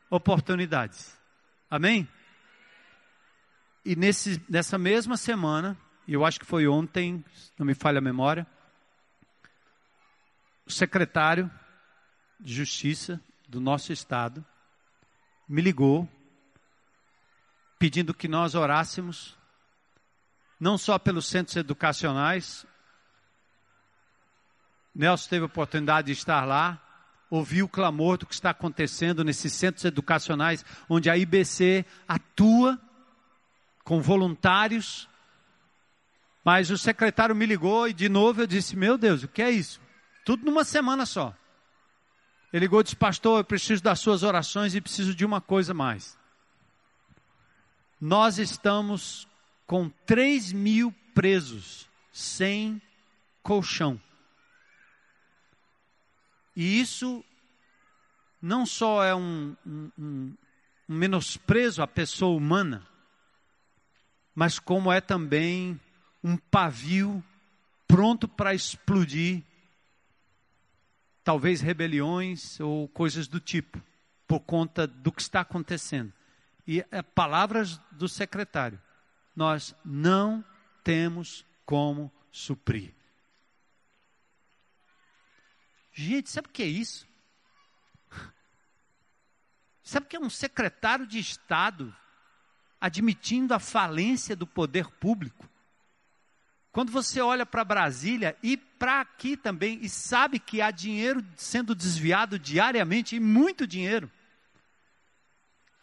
oportunidades. 0.10 1.14
Amém? 1.70 2.08
E 3.84 3.98
nesse, 3.98 4.42
nessa 4.50 4.78
mesma 4.78 5.18
semana, 5.18 5.78
eu 6.08 6.24
acho 6.24 6.40
que 6.40 6.46
foi 6.46 6.66
ontem, 6.66 7.24
não 7.60 7.66
me 7.66 7.76
falha 7.76 7.98
a 7.98 8.02
memória, 8.02 8.48
o 10.66 10.72
secretário 10.72 11.52
de 12.40 12.54
Justiça 12.54 13.20
do 13.48 13.60
nosso 13.60 13.92
estado 13.92 14.44
me 15.48 15.62
ligou 15.62 16.10
pedindo 17.78 18.14
que 18.14 18.28
nós 18.28 18.56
orássemos 18.56 19.36
não 20.60 20.78
só 20.78 20.98
pelos 20.98 21.26
centros 21.28 21.56
educacionais. 21.58 22.66
Nelson 24.94 25.30
teve 25.30 25.44
a 25.44 25.48
oportunidade 25.48 26.08
de 26.08 26.14
estar 26.14 26.46
lá, 26.46 26.82
ouviu 27.30 27.66
o 27.66 27.70
clamor 27.70 28.18
do 28.18 28.26
que 28.26 28.34
está 28.34 28.52
acontecendo 28.52 29.24
nesses 29.24 29.54
centros 29.54 29.84
educacionais, 29.84 30.64
onde 30.90 31.10
a 31.10 31.18
IBC 31.18 31.86
atua 32.08 32.80
com 33.84 34.02
voluntários. 34.02 35.10
Mas 36.44 36.70
o 36.70 36.78
secretário 36.78 37.36
me 37.36 37.46
ligou 37.46 37.88
e 37.88 37.94
de 37.94 38.08
novo 38.08 38.42
eu 38.42 38.48
disse: 38.48 38.76
Meu 38.76 38.98
Deus, 38.98 39.24
o 39.24 39.28
que 39.28 39.42
é 39.42 39.52
isso? 39.52 39.82
Tudo 40.24 40.46
numa 40.46 40.64
semana 40.64 41.06
só. 41.06 41.36
Ele 42.54 42.66
ligou 42.66 42.80
e 42.80 42.84
disse: 42.84 42.96
Pastor, 42.96 43.40
eu 43.40 43.44
preciso 43.44 43.84
das 43.84 44.00
suas 44.00 44.24
orações 44.24 44.74
e 44.74 44.82
preciso 44.82 45.14
de 45.14 45.26
uma 45.26 45.42
coisa 45.42 45.74
mais. 45.74 46.18
Nós 48.00 48.38
estamos 48.38 49.28
com 49.66 49.90
3 50.06 50.52
mil 50.52 50.94
presos 51.14 51.88
sem 52.12 52.82
colchão. 53.42 54.00
E 56.56 56.80
isso 56.80 57.24
não 58.42 58.66
só 58.66 59.04
é 59.04 59.14
um, 59.16 59.56
um, 59.66 59.92
um, 59.98 60.36
menosprezo 60.88 61.82
à 61.82 61.88
pessoa 61.88 62.38
humana, 62.38 62.88
mas 64.34 64.60
como 64.60 64.92
é 64.92 65.02
também 65.02 65.80
um 66.24 66.38
pavio 66.38 67.24
pronto 67.88 68.28
para 68.28 68.54
explodir 68.54 69.44
talvez 71.24 71.60
rebeliões 71.60 72.60
ou 72.60 72.88
coisas 72.90 73.28
do 73.28 73.40
tipo, 73.40 73.82
por 74.28 74.40
conta 74.42 74.86
do 74.86 75.12
que 75.12 75.22
está 75.22 75.42
acontecendo. 75.42 76.14
E 76.68 76.84
é, 76.92 77.02
palavras 77.02 77.80
do 77.92 78.08
secretário: 78.08 78.82
nós 79.36 79.76
não 79.84 80.44
temos 80.84 81.46
como 81.66 82.12
suprir. 82.32 82.94
Gente, 85.92 86.30
sabe 86.30 86.48
o 86.48 86.52
que 86.52 86.64
é 86.64 86.68
isso? 86.68 87.08
Sabe 89.82 90.06
o 90.06 90.10
que 90.10 90.16
é 90.16 90.20
um 90.20 90.30
secretário 90.30 91.08
de 91.08 91.20
Estado 91.20 91.96
admitindo 92.82 93.54
a 93.54 93.60
falência 93.60 94.36
do 94.36 94.46
poder 94.46 94.90
público? 94.90 95.50
Quando 96.76 96.92
você 96.92 97.22
olha 97.22 97.46
para 97.46 97.64
Brasília 97.64 98.38
e 98.44 98.58
para 98.58 99.00
aqui 99.00 99.38
também 99.38 99.80
e 99.82 99.88
sabe 99.88 100.40
que 100.40 100.60
há 100.60 100.72
dinheiro 100.72 101.26
sendo 101.38 101.74
desviado 101.74 102.38
diariamente 102.38 103.16
e 103.16 103.20
muito 103.22 103.66
dinheiro. 103.66 104.12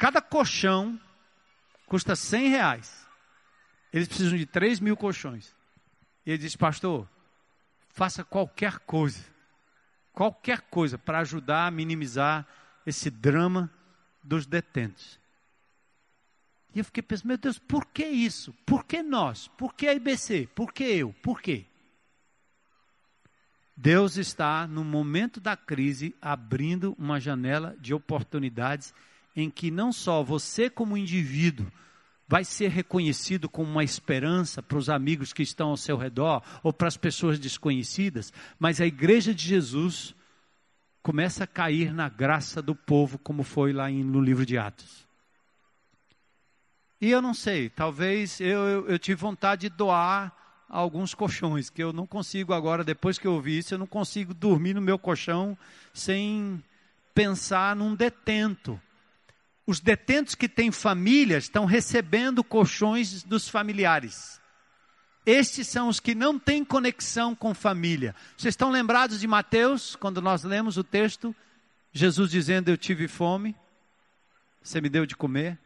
Cada 0.02 0.20
colchão 0.20 1.00
custa 1.86 2.16
100 2.16 2.48
reais. 2.48 3.08
Eles 3.92 4.08
precisam 4.08 4.36
de 4.36 4.44
3 4.44 4.80
mil 4.80 4.96
colchões. 4.96 5.54
E 6.26 6.32
ele 6.32 6.38
diz, 6.38 6.56
pastor, 6.56 7.08
faça 7.88 8.24
qualquer 8.24 8.80
coisa, 8.80 9.24
qualquer 10.12 10.62
coisa 10.62 10.98
para 10.98 11.20
ajudar 11.20 11.68
a 11.68 11.70
minimizar 11.70 12.44
esse 12.84 13.10
drama 13.10 13.72
dos 14.24 14.44
detentos. 14.44 15.20
E 16.74 16.80
eu 16.80 16.84
fiquei 16.84 17.04
pensando, 17.04 17.28
meu 17.28 17.38
Deus, 17.38 17.60
por 17.60 17.86
que 17.86 18.04
isso? 18.04 18.52
Por 18.66 18.84
que 18.84 19.04
nós? 19.04 19.46
Por 19.56 19.72
que 19.72 19.86
a 19.86 19.94
IBC? 19.94 20.48
Por 20.52 20.72
que 20.72 20.82
eu? 20.82 21.12
Por 21.22 21.40
quê? 21.40 21.64
Deus 23.76 24.16
está, 24.16 24.66
no 24.66 24.82
momento 24.82 25.38
da 25.38 25.56
crise, 25.56 26.12
abrindo 26.20 26.92
uma 26.98 27.20
janela 27.20 27.76
de 27.78 27.94
oportunidades 27.94 28.92
em 29.34 29.50
que 29.50 29.70
não 29.70 29.92
só 29.92 30.22
você, 30.22 30.68
como 30.68 30.96
indivíduo, 30.96 31.66
vai 32.28 32.44
ser 32.44 32.70
reconhecido 32.70 33.48
como 33.48 33.70
uma 33.70 33.84
esperança 33.84 34.62
para 34.62 34.78
os 34.78 34.88
amigos 34.88 35.32
que 35.32 35.42
estão 35.42 35.68
ao 35.68 35.76
seu 35.76 35.96
redor 35.96 36.42
ou 36.62 36.72
para 36.72 36.88
as 36.88 36.96
pessoas 36.96 37.38
desconhecidas, 37.38 38.32
mas 38.58 38.80
a 38.80 38.86
igreja 38.86 39.34
de 39.34 39.46
Jesus 39.46 40.14
começa 41.02 41.44
a 41.44 41.46
cair 41.46 41.92
na 41.92 42.08
graça 42.08 42.62
do 42.62 42.74
povo, 42.74 43.18
como 43.18 43.42
foi 43.42 43.72
lá 43.72 43.90
no 43.90 44.20
livro 44.20 44.46
de 44.46 44.56
Atos. 44.56 45.06
E 47.00 47.10
eu 47.10 47.20
não 47.20 47.34
sei, 47.34 47.68
talvez 47.68 48.40
eu, 48.40 48.60
eu, 48.60 48.88
eu 48.88 48.98
tive 48.98 49.20
vontade 49.20 49.68
de 49.68 49.76
doar 49.76 50.32
alguns 50.68 51.12
colchões, 51.12 51.68
que 51.68 51.82
eu 51.82 51.92
não 51.92 52.06
consigo 52.06 52.54
agora, 52.54 52.82
depois 52.82 53.18
que 53.18 53.26
eu 53.26 53.34
ouvi 53.34 53.58
isso, 53.58 53.74
eu 53.74 53.78
não 53.78 53.86
consigo 53.86 54.32
dormir 54.32 54.72
no 54.72 54.80
meu 54.80 54.98
colchão 54.98 55.58
sem 55.92 56.64
pensar 57.14 57.76
num 57.76 57.94
detento. 57.94 58.80
Os 59.66 59.78
detentos 59.80 60.34
que 60.34 60.48
têm 60.48 60.72
família 60.72 61.38
estão 61.38 61.64
recebendo 61.64 62.42
colchões 62.42 63.22
dos 63.22 63.48
familiares. 63.48 64.40
Estes 65.24 65.68
são 65.68 65.88
os 65.88 66.00
que 66.00 66.14
não 66.14 66.36
têm 66.38 66.64
conexão 66.64 67.34
com 67.34 67.54
família. 67.54 68.14
Vocês 68.36 68.52
estão 68.52 68.70
lembrados 68.70 69.20
de 69.20 69.26
Mateus, 69.28 69.94
quando 69.94 70.20
nós 70.20 70.42
lemos 70.42 70.76
o 70.76 70.82
texto? 70.82 71.34
Jesus 71.92 72.30
dizendo: 72.30 72.70
Eu 72.70 72.76
tive 72.76 73.06
fome, 73.06 73.54
você 74.60 74.80
me 74.80 74.88
deu 74.88 75.06
de 75.06 75.14
comer. 75.14 75.58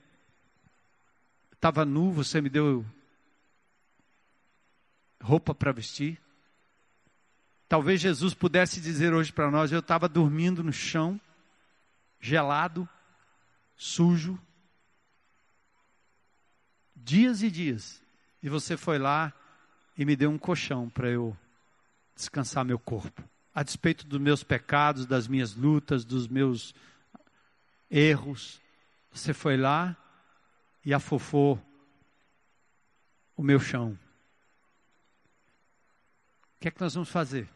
Estava 1.53 1.86
nu, 1.86 2.12
você 2.12 2.40
me 2.42 2.51
deu 2.51 2.84
roupa 5.22 5.55
para 5.55 5.72
vestir. 5.72 6.20
Talvez 7.66 8.01
Jesus 8.01 8.34
pudesse 8.34 8.78
dizer 8.78 9.14
hoje 9.14 9.32
para 9.32 9.51
nós: 9.51 9.72
Eu 9.72 9.80
estava 9.80 10.07
dormindo 10.07 10.62
no 10.62 10.72
chão, 10.72 11.18
gelado, 12.20 12.86
sujo, 13.77 14.39
dias 16.95 17.43
e 17.43 17.51
dias, 17.51 18.03
e 18.43 18.49
você 18.49 18.77
foi 18.77 18.99
lá 18.99 19.33
e 19.97 20.05
me 20.05 20.16
deu 20.16 20.31
um 20.31 20.39
colchão 20.39 20.89
para 20.89 21.09
eu 21.09 21.37
descansar 22.14 22.64
meu 22.64 22.79
corpo. 22.79 23.22
A 23.55 23.62
despeito 23.62 24.07
dos 24.07 24.20
meus 24.20 24.43
pecados, 24.43 25.07
das 25.07 25.29
minhas 25.29 25.55
lutas, 25.55 26.05
dos 26.05 26.29
meus 26.29 26.74
erros, 27.91 28.61
você 29.11 29.33
foi 29.33 29.57
lá 29.57 29.97
e 30.85 30.93
afofou 30.93 31.61
o 33.37 33.43
meu 33.43 33.59
chão. 33.59 33.99
O 36.57 36.61
que 36.61 36.68
é 36.68 36.70
que 36.70 36.81
nós 36.81 36.95
vamos 36.95 37.09
fazer? 37.09 37.49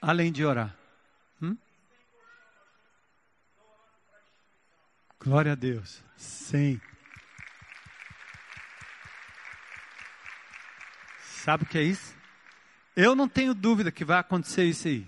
Além 0.00 0.30
de 0.30 0.44
orar. 0.44 0.76
Glória 5.24 5.52
a 5.52 5.54
Deus. 5.54 6.02
Sim. 6.16 6.80
Sabe 11.22 11.62
o 11.62 11.66
que 11.66 11.78
é 11.78 11.82
isso? 11.82 12.12
Eu 12.96 13.14
não 13.14 13.28
tenho 13.28 13.54
dúvida 13.54 13.92
que 13.92 14.04
vai 14.04 14.18
acontecer 14.18 14.64
isso 14.64 14.88
aí. 14.88 15.06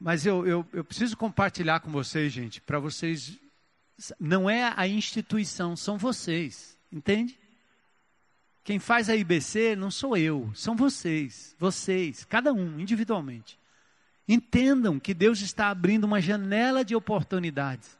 Mas 0.00 0.26
eu, 0.26 0.44
eu, 0.44 0.66
eu 0.72 0.84
preciso 0.84 1.16
compartilhar 1.16 1.78
com 1.78 1.92
vocês, 1.92 2.32
gente, 2.32 2.60
para 2.60 2.80
vocês. 2.80 3.38
Não 4.18 4.50
é 4.50 4.74
a 4.76 4.88
instituição, 4.88 5.76
são 5.76 5.96
vocês. 5.96 6.76
Entende? 6.92 7.38
Quem 8.64 8.80
faz 8.80 9.08
a 9.08 9.14
IBC 9.14 9.76
não 9.76 9.92
sou 9.92 10.16
eu, 10.16 10.50
são 10.56 10.74
vocês. 10.74 11.54
Vocês, 11.56 12.24
cada 12.24 12.52
um, 12.52 12.80
individualmente. 12.80 13.56
Entendam 14.28 14.98
que 14.98 15.14
Deus 15.14 15.40
está 15.40 15.68
abrindo 15.68 16.04
uma 16.04 16.20
janela 16.20 16.84
de 16.84 16.96
oportunidades. 16.96 17.96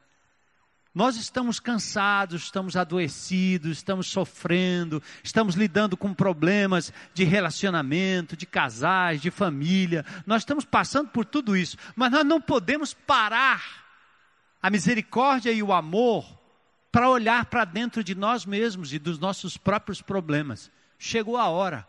Nós 0.97 1.16
estamos 1.16 1.61
cansados, 1.61 2.45
estamos 2.45 2.74
adoecidos, 2.74 3.77
estamos 3.77 4.07
sofrendo, 4.07 5.03
estamos 5.22 5.55
lidando 5.55 5.95
com 5.95 6.14
problemas 6.14 6.91
de 7.12 7.22
relacionamento, 7.22 8.35
de 8.35 8.47
casais, 8.47 9.20
de 9.20 9.31
família. 9.31 10.07
Nós 10.24 10.41
estamos 10.41 10.64
passando 10.64 11.11
por 11.11 11.27
tudo 11.27 11.55
isso, 11.55 11.77
mas 11.95 12.11
nós 12.11 12.24
não 12.24 12.41
podemos 12.41 12.95
parar 12.95 13.62
a 14.62 14.70
misericórdia 14.70 15.53
e 15.53 15.62
o 15.62 15.70
amor 15.70 16.27
para 16.91 17.11
olhar 17.11 17.45
para 17.45 17.66
dentro 17.66 18.03
de 18.03 18.14
nós 18.14 18.47
mesmos 18.47 18.91
e 18.95 18.99
dos 18.99 19.18
nossos 19.18 19.59
próprios 19.59 20.01
problemas. 20.01 20.72
Chegou 20.99 21.37
a 21.37 21.47
hora. 21.47 21.87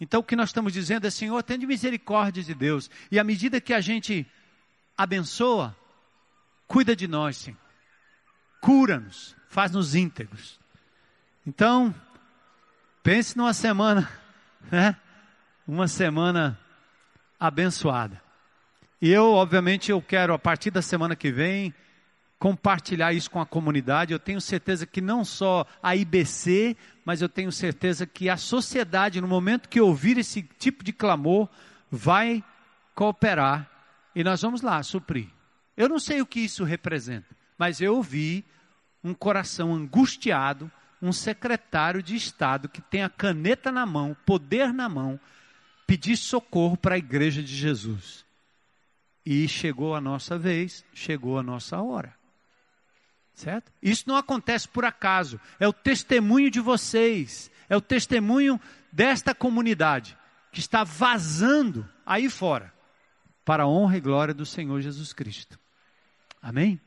Então 0.00 0.20
o 0.20 0.24
que 0.24 0.36
nós 0.36 0.50
estamos 0.50 0.72
dizendo 0.72 1.06
é, 1.06 1.10
Senhor, 1.10 1.42
tende 1.42 1.66
misericórdia 1.66 2.42
de 2.42 2.54
Deus. 2.54 2.90
E 3.10 3.18
à 3.18 3.24
medida 3.24 3.60
que 3.60 3.74
a 3.74 3.80
gente 3.80 4.26
abençoa, 4.96 5.76
cuida 6.66 6.94
de 6.94 7.08
nós, 7.08 7.36
Senhor 7.36 7.68
cura-nos, 8.60 9.36
faz-nos 9.48 9.94
íntegros. 9.94 10.58
Então, 11.46 11.94
pense 13.02 13.36
numa 13.36 13.54
semana, 13.54 14.08
né? 14.70 14.96
Uma 15.66 15.88
semana 15.88 16.58
abençoada. 17.38 18.20
E 19.00 19.10
eu, 19.10 19.32
obviamente, 19.32 19.90
eu 19.90 20.02
quero, 20.02 20.32
a 20.32 20.38
partir 20.38 20.70
da 20.70 20.82
semana 20.82 21.14
que 21.14 21.30
vem, 21.30 21.74
compartilhar 22.38 23.12
isso 23.12 23.30
com 23.30 23.40
a 23.40 23.46
comunidade. 23.46 24.12
Eu 24.12 24.18
tenho 24.18 24.40
certeza 24.40 24.86
que 24.86 25.00
não 25.00 25.24
só 25.24 25.66
a 25.82 25.96
IBC, 25.96 26.76
mas 27.04 27.20
eu 27.20 27.28
tenho 27.28 27.50
certeza 27.50 28.06
que 28.06 28.28
a 28.28 28.36
sociedade, 28.36 29.20
no 29.20 29.28
momento 29.28 29.68
que 29.68 29.80
ouvir 29.80 30.18
esse 30.18 30.42
tipo 30.42 30.84
de 30.84 30.92
clamor, 30.92 31.48
vai 31.90 32.44
cooperar 32.94 33.68
e 34.14 34.22
nós 34.22 34.42
vamos 34.42 34.62
lá 34.62 34.82
suprir. 34.82 35.28
Eu 35.76 35.88
não 35.88 35.98
sei 35.98 36.20
o 36.20 36.26
que 36.26 36.40
isso 36.40 36.64
representa. 36.64 37.36
Mas 37.56 37.80
eu 37.80 37.96
ouvi 37.96 38.44
um 39.02 39.14
coração 39.14 39.74
angustiado, 39.74 40.70
um 41.00 41.12
secretário 41.12 42.02
de 42.02 42.14
Estado 42.16 42.68
que 42.68 42.80
tem 42.80 43.02
a 43.02 43.08
caneta 43.08 43.70
na 43.70 43.86
mão, 43.86 44.16
poder 44.26 44.72
na 44.72 44.88
mão, 44.88 45.18
pedir 45.86 46.16
socorro 46.16 46.76
para 46.76 46.96
a 46.96 46.98
igreja 46.98 47.42
de 47.42 47.54
Jesus. 47.54 48.24
E 49.24 49.46
chegou 49.48 49.94
a 49.94 50.00
nossa 50.00 50.38
vez, 50.38 50.84
chegou 50.92 51.38
a 51.38 51.42
nossa 51.42 51.80
hora. 51.80 52.17
Certo? 53.38 53.70
Isso 53.80 54.02
não 54.08 54.16
acontece 54.16 54.66
por 54.66 54.84
acaso, 54.84 55.40
é 55.60 55.68
o 55.68 55.72
testemunho 55.72 56.50
de 56.50 56.58
vocês, 56.58 57.48
é 57.68 57.76
o 57.76 57.80
testemunho 57.80 58.60
desta 58.90 59.32
comunidade 59.32 60.18
que 60.50 60.58
está 60.58 60.82
vazando 60.82 61.88
aí 62.04 62.28
fora 62.28 62.74
para 63.44 63.62
a 63.62 63.68
honra 63.68 63.96
e 63.96 64.00
glória 64.00 64.34
do 64.34 64.44
Senhor 64.44 64.80
Jesus 64.80 65.12
Cristo. 65.12 65.56
Amém? 66.42 66.80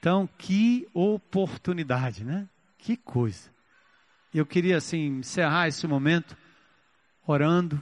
Então, 0.00 0.28
que 0.36 0.88
oportunidade, 0.92 2.24
né? 2.24 2.48
Que 2.76 2.96
coisa. 2.96 3.48
Eu 4.34 4.44
queria, 4.44 4.78
assim, 4.78 5.18
encerrar 5.18 5.68
esse 5.68 5.86
momento 5.86 6.36
orando 7.24 7.80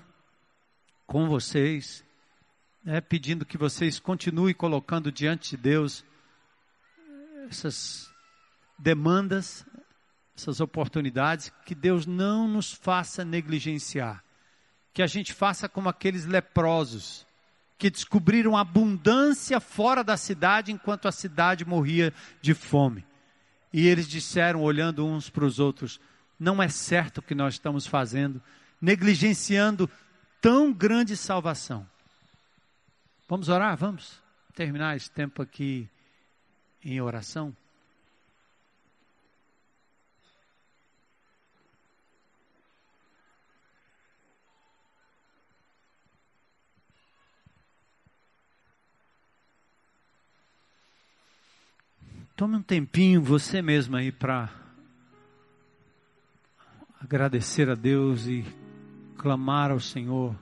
com 1.06 1.26
vocês, 1.26 2.04
né, 2.84 3.00
pedindo 3.00 3.46
que 3.46 3.56
vocês 3.56 3.98
continuem 3.98 4.52
colocando 4.52 5.10
diante 5.10 5.52
de 5.52 5.56
Deus 5.56 6.04
essas 7.48 8.10
demandas, 8.78 9.64
essas 10.36 10.60
oportunidades, 10.60 11.52
que 11.64 11.74
Deus 11.74 12.06
não 12.06 12.46
nos 12.46 12.72
faça 12.72 13.24
negligenciar, 13.24 14.22
que 14.92 15.02
a 15.02 15.06
gente 15.06 15.32
faça 15.32 15.68
como 15.68 15.88
aqueles 15.88 16.26
leprosos, 16.26 17.26
que 17.78 17.90
descobriram 17.90 18.56
abundância 18.56 19.60
fora 19.60 20.02
da 20.02 20.16
cidade 20.16 20.72
enquanto 20.72 21.06
a 21.06 21.12
cidade 21.12 21.64
morria 21.64 22.12
de 22.40 22.54
fome. 22.54 23.04
E 23.72 23.86
eles 23.86 24.08
disseram, 24.08 24.62
olhando 24.62 25.06
uns 25.06 25.28
para 25.28 25.44
os 25.44 25.58
outros: 25.58 26.00
não 26.38 26.62
é 26.62 26.68
certo 26.68 27.18
o 27.18 27.22
que 27.22 27.34
nós 27.34 27.54
estamos 27.54 27.86
fazendo, 27.86 28.42
negligenciando 28.80 29.90
tão 30.40 30.72
grande 30.72 31.16
salvação. 31.16 31.86
Vamos 33.28 33.48
orar? 33.48 33.76
Vamos 33.76 34.22
terminar 34.54 34.96
esse 34.96 35.10
tempo 35.10 35.42
aqui 35.42 35.88
em 36.84 37.00
oração? 37.00 37.54
Tome 52.36 52.56
um 52.56 52.62
tempinho 52.62 53.22
você 53.22 53.62
mesmo 53.62 53.96
aí 53.96 54.12
para 54.12 54.50
agradecer 57.00 57.70
a 57.70 57.74
Deus 57.74 58.26
e 58.26 58.44
clamar 59.16 59.70
ao 59.70 59.80
Senhor. 59.80 60.36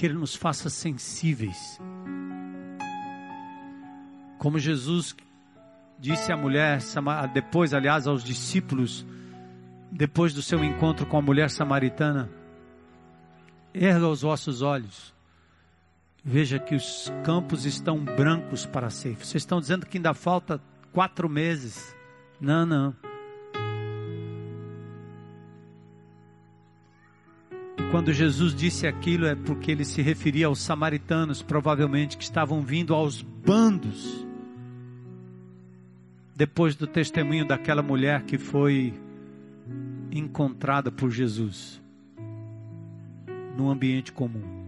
Que 0.00 0.06
Ele 0.06 0.14
nos 0.14 0.34
faça 0.34 0.70
sensíveis. 0.70 1.78
Como 4.38 4.58
Jesus 4.58 5.14
disse 5.98 6.32
à 6.32 6.38
mulher, 6.38 6.78
depois, 7.34 7.74
aliás, 7.74 8.06
aos 8.06 8.24
discípulos, 8.24 9.04
depois 9.92 10.32
do 10.32 10.40
seu 10.40 10.64
encontro 10.64 11.04
com 11.04 11.18
a 11.18 11.20
mulher 11.20 11.50
samaritana, 11.50 12.30
erga 13.74 14.08
os 14.08 14.22
vossos 14.22 14.62
olhos. 14.62 15.14
Veja 16.24 16.58
que 16.58 16.74
os 16.74 17.12
campos 17.22 17.66
estão 17.66 18.02
brancos 18.02 18.64
para 18.64 18.86
a 18.86 18.90
ceifa. 18.90 19.22
Vocês 19.22 19.42
estão 19.42 19.60
dizendo 19.60 19.84
que 19.84 19.98
ainda 19.98 20.14
falta 20.14 20.62
quatro 20.94 21.28
meses. 21.28 21.94
Não, 22.40 22.64
não. 22.64 23.09
Quando 27.90 28.12
Jesus 28.12 28.54
disse 28.54 28.86
aquilo 28.86 29.26
é 29.26 29.34
porque 29.34 29.72
ele 29.72 29.84
se 29.84 30.00
referia 30.00 30.46
aos 30.46 30.60
samaritanos, 30.60 31.42
provavelmente 31.42 32.16
que 32.16 32.22
estavam 32.22 32.62
vindo 32.62 32.94
aos 32.94 33.20
bandos 33.20 34.24
depois 36.36 36.76
do 36.76 36.86
testemunho 36.86 37.46
daquela 37.46 37.82
mulher 37.82 38.22
que 38.22 38.38
foi 38.38 38.94
encontrada 40.10 40.90
por 40.90 41.10
Jesus 41.10 41.82
num 43.56 43.68
ambiente 43.68 44.12
comum. 44.12 44.60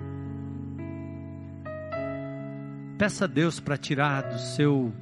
Peça 2.98 3.24
a 3.24 3.28
Deus 3.28 3.60
para 3.60 3.76
tirar 3.76 4.22
do 4.22 4.38
seu 4.38 4.92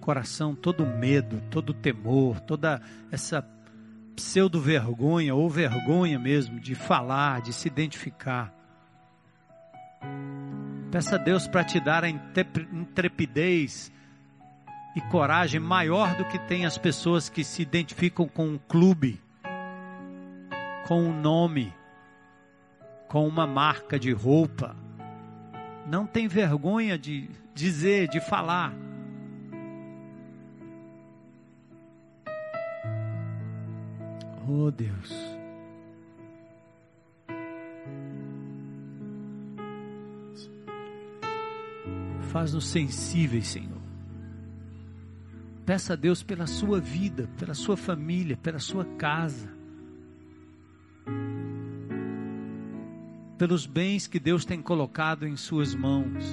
coração 0.00 0.54
todo 0.54 0.86
medo, 0.86 1.42
todo 1.50 1.72
temor, 1.74 2.38
toda 2.40 2.80
essa 3.10 3.42
pseudo 4.16 4.60
vergonha 4.60 5.34
ou 5.34 5.48
vergonha 5.48 6.18
mesmo 6.18 6.58
de 6.58 6.74
falar, 6.74 7.42
de 7.42 7.52
se 7.52 7.68
identificar. 7.68 8.52
Peça 10.90 11.16
a 11.16 11.18
Deus 11.18 11.46
para 11.46 11.62
te 11.62 11.78
dar 11.78 12.02
a 12.02 12.08
intrepidez 12.08 13.92
e 14.96 15.00
coragem 15.02 15.60
maior 15.60 16.16
do 16.16 16.24
que 16.24 16.38
tem 16.38 16.64
as 16.64 16.78
pessoas 16.78 17.28
que 17.28 17.44
se 17.44 17.60
identificam 17.60 18.26
com 18.26 18.46
um 18.48 18.58
clube, 18.58 19.20
com 20.88 21.02
um 21.02 21.20
nome, 21.20 21.74
com 23.08 23.28
uma 23.28 23.46
marca 23.46 23.98
de 23.98 24.12
roupa. 24.12 24.74
Não 25.86 26.06
tem 26.06 26.26
vergonha 26.26 26.98
de 26.98 27.28
dizer, 27.54 28.08
de 28.08 28.20
falar. 28.20 28.72
Oh 34.48 34.70
Deus. 34.70 35.12
Faz-nos 42.30 42.66
sensíveis, 42.66 43.48
Senhor. 43.48 43.80
Peça 45.64 45.94
a 45.94 45.96
Deus 45.96 46.22
pela 46.22 46.46
sua 46.46 46.78
vida, 46.78 47.28
pela 47.36 47.54
sua 47.54 47.76
família, 47.76 48.36
pela 48.36 48.60
sua 48.60 48.84
casa. 48.84 49.52
Pelos 53.36 53.66
bens 53.66 54.06
que 54.06 54.20
Deus 54.20 54.44
tem 54.44 54.62
colocado 54.62 55.26
em 55.26 55.36
suas 55.36 55.74
mãos. 55.74 56.24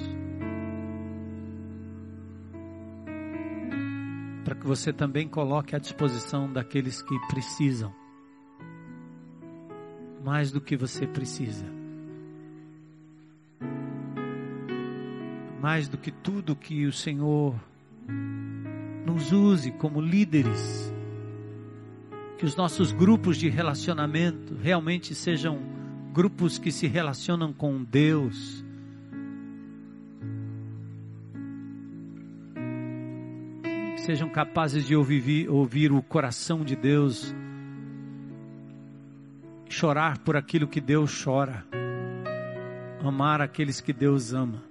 Para 4.44 4.54
que 4.54 4.66
você 4.66 4.92
também 4.92 5.26
coloque 5.26 5.74
à 5.74 5.78
disposição 5.80 6.52
daqueles 6.52 7.02
que 7.02 7.18
precisam. 7.26 8.03
Mais 10.24 10.50
do 10.50 10.58
que 10.58 10.74
você 10.74 11.06
precisa. 11.06 11.66
Mais 15.60 15.86
do 15.86 15.98
que 15.98 16.10
tudo 16.10 16.56
que 16.56 16.86
o 16.86 16.92
Senhor 16.92 17.54
nos 19.04 19.32
use 19.32 19.70
como 19.72 20.00
líderes. 20.00 20.90
Que 22.38 22.46
os 22.46 22.56
nossos 22.56 22.90
grupos 22.90 23.36
de 23.36 23.50
relacionamento 23.50 24.54
realmente 24.54 25.14
sejam 25.14 25.58
grupos 26.14 26.56
que 26.56 26.72
se 26.72 26.86
relacionam 26.86 27.52
com 27.52 27.84
Deus. 27.84 28.64
Sejam 33.98 34.30
capazes 34.30 34.86
de 34.86 34.96
ouvir, 34.96 35.50
ouvir 35.50 35.92
o 35.92 36.02
coração 36.02 36.64
de 36.64 36.74
Deus, 36.74 37.34
chorar 39.84 40.16
por 40.20 40.34
aquilo 40.34 40.66
que 40.66 40.80
Deus 40.80 41.22
chora, 41.22 41.62
amar 43.04 43.42
aqueles 43.42 43.82
que 43.82 43.92
Deus 43.92 44.32
ama, 44.32 44.62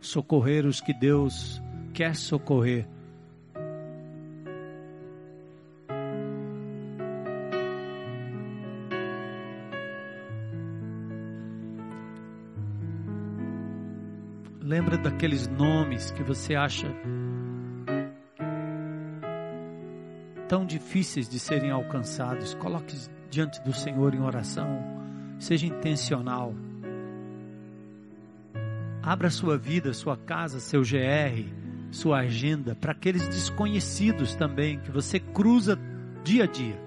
socorrer 0.00 0.64
os 0.64 0.80
que 0.80 0.94
Deus 0.94 1.62
quer 1.92 2.16
socorrer. 2.16 2.88
Lembra 14.62 14.96
daqueles 14.96 15.46
nomes 15.46 16.10
que 16.10 16.22
você 16.22 16.54
acha 16.54 16.88
tão 20.48 20.64
difíceis 20.64 21.28
de 21.28 21.38
serem 21.38 21.70
alcançados. 21.70 22.54
Coloque 22.54 22.96
diante 23.34 23.60
do 23.62 23.72
Senhor 23.72 24.14
em 24.14 24.20
oração. 24.20 24.78
Seja 25.40 25.66
intencional. 25.66 26.54
Abra 29.02 29.28
sua 29.28 29.58
vida, 29.58 29.92
sua 29.92 30.16
casa, 30.16 30.60
seu 30.60 30.82
GR, 30.82 31.50
sua 31.90 32.18
agenda 32.18 32.74
para 32.76 32.92
aqueles 32.92 33.26
desconhecidos 33.26 34.34
também 34.36 34.78
que 34.78 34.90
você 34.90 35.18
cruza 35.18 35.78
dia 36.22 36.44
a 36.44 36.46
dia. 36.46 36.84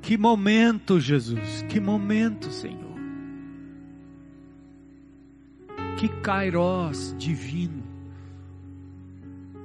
Que 0.00 0.16
momento, 0.16 1.00
Jesus, 1.00 1.62
que 1.68 1.80
momento, 1.80 2.50
Senhor. 2.50 2.83
Que 6.04 6.10
kairós 6.20 7.16
divino. 7.16 7.82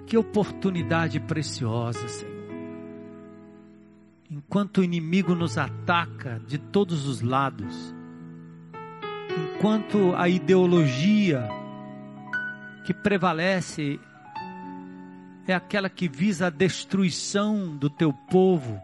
Que 0.08 0.16
oportunidade 0.16 1.20
preciosa, 1.20 2.08
Senhor. 2.08 2.48
Enquanto 4.32 4.78
o 4.78 4.84
inimigo 4.86 5.36
nos 5.36 5.58
ataca 5.58 6.42
de 6.48 6.58
todos 6.58 7.06
os 7.08 7.22
lados, 7.22 7.94
enquanto 9.38 10.16
a 10.16 10.30
ideologia 10.30 11.46
que 12.86 12.94
prevalece 12.94 14.00
é 15.46 15.54
aquela 15.54 15.90
que 15.90 16.08
visa 16.08 16.48
a 16.48 16.50
destruição 16.50 17.76
do 17.76 17.90
teu 17.90 18.14
povo, 18.14 18.82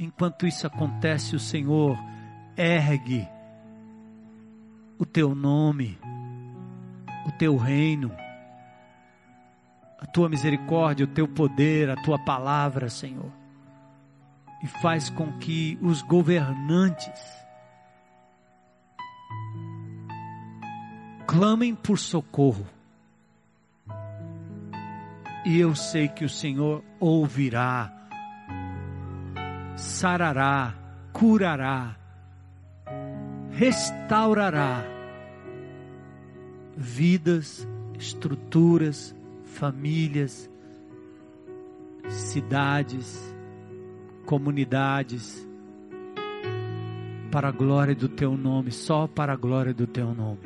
Enquanto 0.00 0.48
isso 0.48 0.66
acontece, 0.66 1.36
o 1.36 1.38
Senhor 1.38 1.96
ergue 2.56 3.24
o 5.02 5.04
teu 5.04 5.34
nome, 5.34 5.98
o 7.26 7.32
teu 7.32 7.56
reino, 7.56 8.14
a 9.98 10.06
tua 10.06 10.28
misericórdia, 10.28 11.04
o 11.04 11.08
teu 11.08 11.26
poder, 11.26 11.90
a 11.90 11.96
tua 11.96 12.20
palavra, 12.20 12.88
Senhor, 12.88 13.32
e 14.62 14.68
faz 14.68 15.10
com 15.10 15.40
que 15.40 15.76
os 15.82 16.02
governantes 16.02 17.20
clamem 21.26 21.74
por 21.74 21.98
socorro. 21.98 22.64
E 25.44 25.58
eu 25.58 25.74
sei 25.74 26.06
que 26.06 26.24
o 26.24 26.28
Senhor 26.28 26.84
ouvirá 27.00 27.92
sarará, 29.74 30.74
curará, 31.12 31.96
restaurará 33.50 34.91
vidas, 36.76 37.66
estruturas, 37.98 39.14
famílias, 39.44 40.50
cidades, 42.08 43.34
comunidades, 44.26 45.46
para 47.30 47.48
a 47.48 47.52
glória 47.52 47.94
do 47.94 48.08
teu 48.08 48.36
nome, 48.36 48.70
só 48.70 49.06
para 49.06 49.32
a 49.32 49.36
glória 49.36 49.72
do 49.72 49.86
teu 49.86 50.14
nome. 50.14 50.40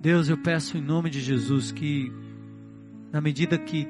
Deus, 0.00 0.28
eu 0.28 0.36
peço 0.36 0.76
em 0.76 0.80
nome 0.80 1.10
de 1.10 1.20
Jesus 1.20 1.70
que, 1.70 2.12
na 3.12 3.20
medida 3.20 3.56
que 3.56 3.86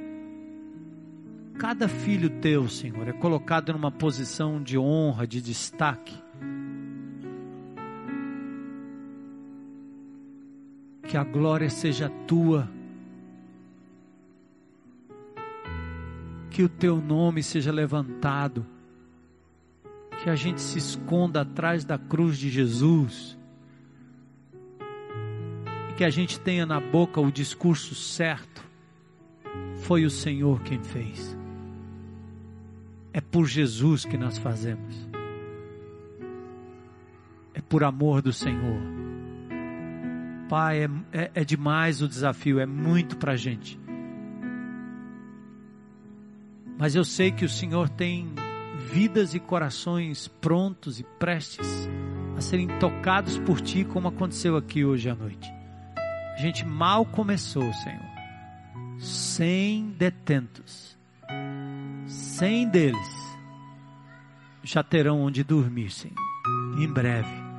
cada 1.58 1.88
filho 1.88 2.28
teu, 2.40 2.68
Senhor, 2.68 3.08
é 3.08 3.12
colocado 3.12 3.72
numa 3.72 3.90
posição 3.90 4.62
de 4.62 4.76
honra, 4.78 5.26
de 5.26 5.40
destaque. 5.40 6.21
Que 11.12 11.18
a 11.18 11.24
glória 11.24 11.68
seja 11.68 12.08
tua. 12.26 12.66
que 16.50 16.62
o 16.62 16.70
teu 16.70 17.02
nome 17.02 17.42
seja 17.42 17.70
levantado, 17.70 18.64
que 20.22 20.30
a 20.30 20.34
gente 20.34 20.62
se 20.62 20.78
esconda 20.78 21.42
atrás 21.42 21.84
da 21.84 21.98
cruz 21.98 22.38
de 22.38 22.48
Jesus, 22.48 23.38
e 25.90 25.94
que 25.98 26.04
a 26.04 26.08
gente 26.08 26.40
tenha 26.40 26.64
na 26.64 26.80
boca 26.80 27.20
o 27.20 27.30
discurso 27.30 27.94
certo. 27.94 28.64
Foi 29.82 30.06
o 30.06 30.10
Senhor 30.10 30.62
quem 30.62 30.82
fez. 30.82 31.36
É 33.12 33.20
por 33.20 33.44
Jesus 33.44 34.06
que 34.06 34.16
nós 34.16 34.38
fazemos. 34.38 34.96
É 37.52 37.60
por 37.60 37.84
amor 37.84 38.22
do 38.22 38.32
Senhor. 38.32 39.01
Pai, 40.52 40.84
é, 40.84 40.90
é, 41.14 41.30
é 41.36 41.44
demais 41.46 42.02
o 42.02 42.06
desafio, 42.06 42.60
é 42.60 42.66
muito 42.66 43.16
para 43.16 43.32
a 43.32 43.36
gente. 43.36 43.80
Mas 46.78 46.94
eu 46.94 47.06
sei 47.06 47.32
que 47.32 47.42
o 47.42 47.48
Senhor 47.48 47.88
tem 47.88 48.28
vidas 48.92 49.34
e 49.34 49.40
corações 49.40 50.28
prontos 50.28 51.00
e 51.00 51.04
prestes 51.18 51.88
a 52.36 52.42
serem 52.42 52.68
tocados 52.78 53.38
por 53.38 53.62
Ti, 53.62 53.82
como 53.82 54.08
aconteceu 54.08 54.54
aqui 54.54 54.84
hoje 54.84 55.08
à 55.08 55.14
noite. 55.14 55.50
A 56.34 56.36
gente 56.36 56.66
mal 56.66 57.06
começou, 57.06 57.72
Senhor. 57.72 58.04
Sem 58.98 59.92
detentos. 59.92 60.98
Cem 62.06 62.68
deles 62.68 63.38
já 64.62 64.82
terão 64.82 65.22
onde 65.22 65.42
dormir, 65.42 65.88
Senhor. 65.88 66.14
Em 66.78 66.92
breve. 66.92 67.51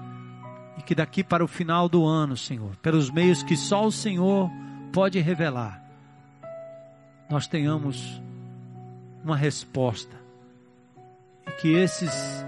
E 0.78 0.82
que 0.82 0.96
daqui 0.96 1.24
para 1.24 1.44
o 1.44 1.48
final 1.48 1.88
do 1.88 2.06
ano, 2.06 2.36
Senhor, 2.36 2.76
pelos 2.78 3.10
meios 3.10 3.44
que 3.44 3.56
só 3.56 3.86
o 3.86 3.92
Senhor 3.92 4.50
pode 4.92 5.20
revelar, 5.20 5.84
nós 7.30 7.48
tenhamos 7.48 8.22
uma 9.24 9.38
resposta. 9.38 10.16
E 11.48 11.52
que 11.52 11.74
esses 11.74 12.46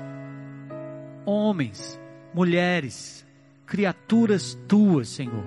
homens, 1.26 2.00
mulheres, 2.34 3.26
criaturas 3.66 4.58
tuas, 4.68 5.10
Senhor, 5.10 5.46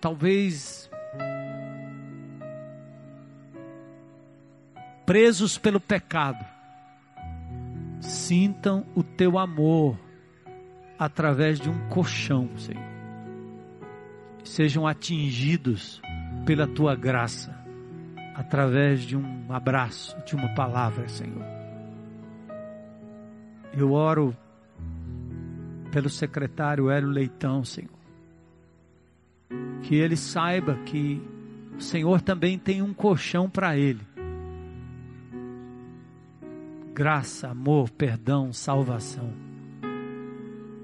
talvez 0.00 0.90
presos 5.04 5.58
pelo 5.58 5.80
pecado, 5.80 6.44
sintam 8.00 8.86
o 8.94 9.02
teu 9.02 9.38
amor 9.38 9.98
através 11.00 11.58
de 11.58 11.70
um 11.70 11.88
colchão, 11.88 12.50
Senhor. 12.58 12.84
Sejam 14.44 14.86
atingidos 14.86 16.02
pela 16.44 16.66
tua 16.66 16.94
graça 16.94 17.58
através 18.34 19.00
de 19.00 19.16
um 19.16 19.50
abraço, 19.50 20.14
de 20.26 20.36
uma 20.36 20.54
palavra, 20.54 21.08
Senhor. 21.08 21.42
Eu 23.72 23.92
oro 23.92 24.36
pelo 25.90 26.10
secretário 26.10 26.90
Hélio 26.90 27.08
Leitão, 27.08 27.64
Senhor. 27.64 27.88
Que 29.82 29.94
ele 29.94 30.16
saiba 30.16 30.74
que 30.84 31.22
o 31.78 31.80
Senhor 31.80 32.20
também 32.20 32.58
tem 32.58 32.82
um 32.82 32.92
colchão 32.92 33.48
para 33.48 33.74
ele. 33.74 34.06
Graça, 36.92 37.48
amor, 37.48 37.88
perdão, 37.88 38.52
salvação. 38.52 39.49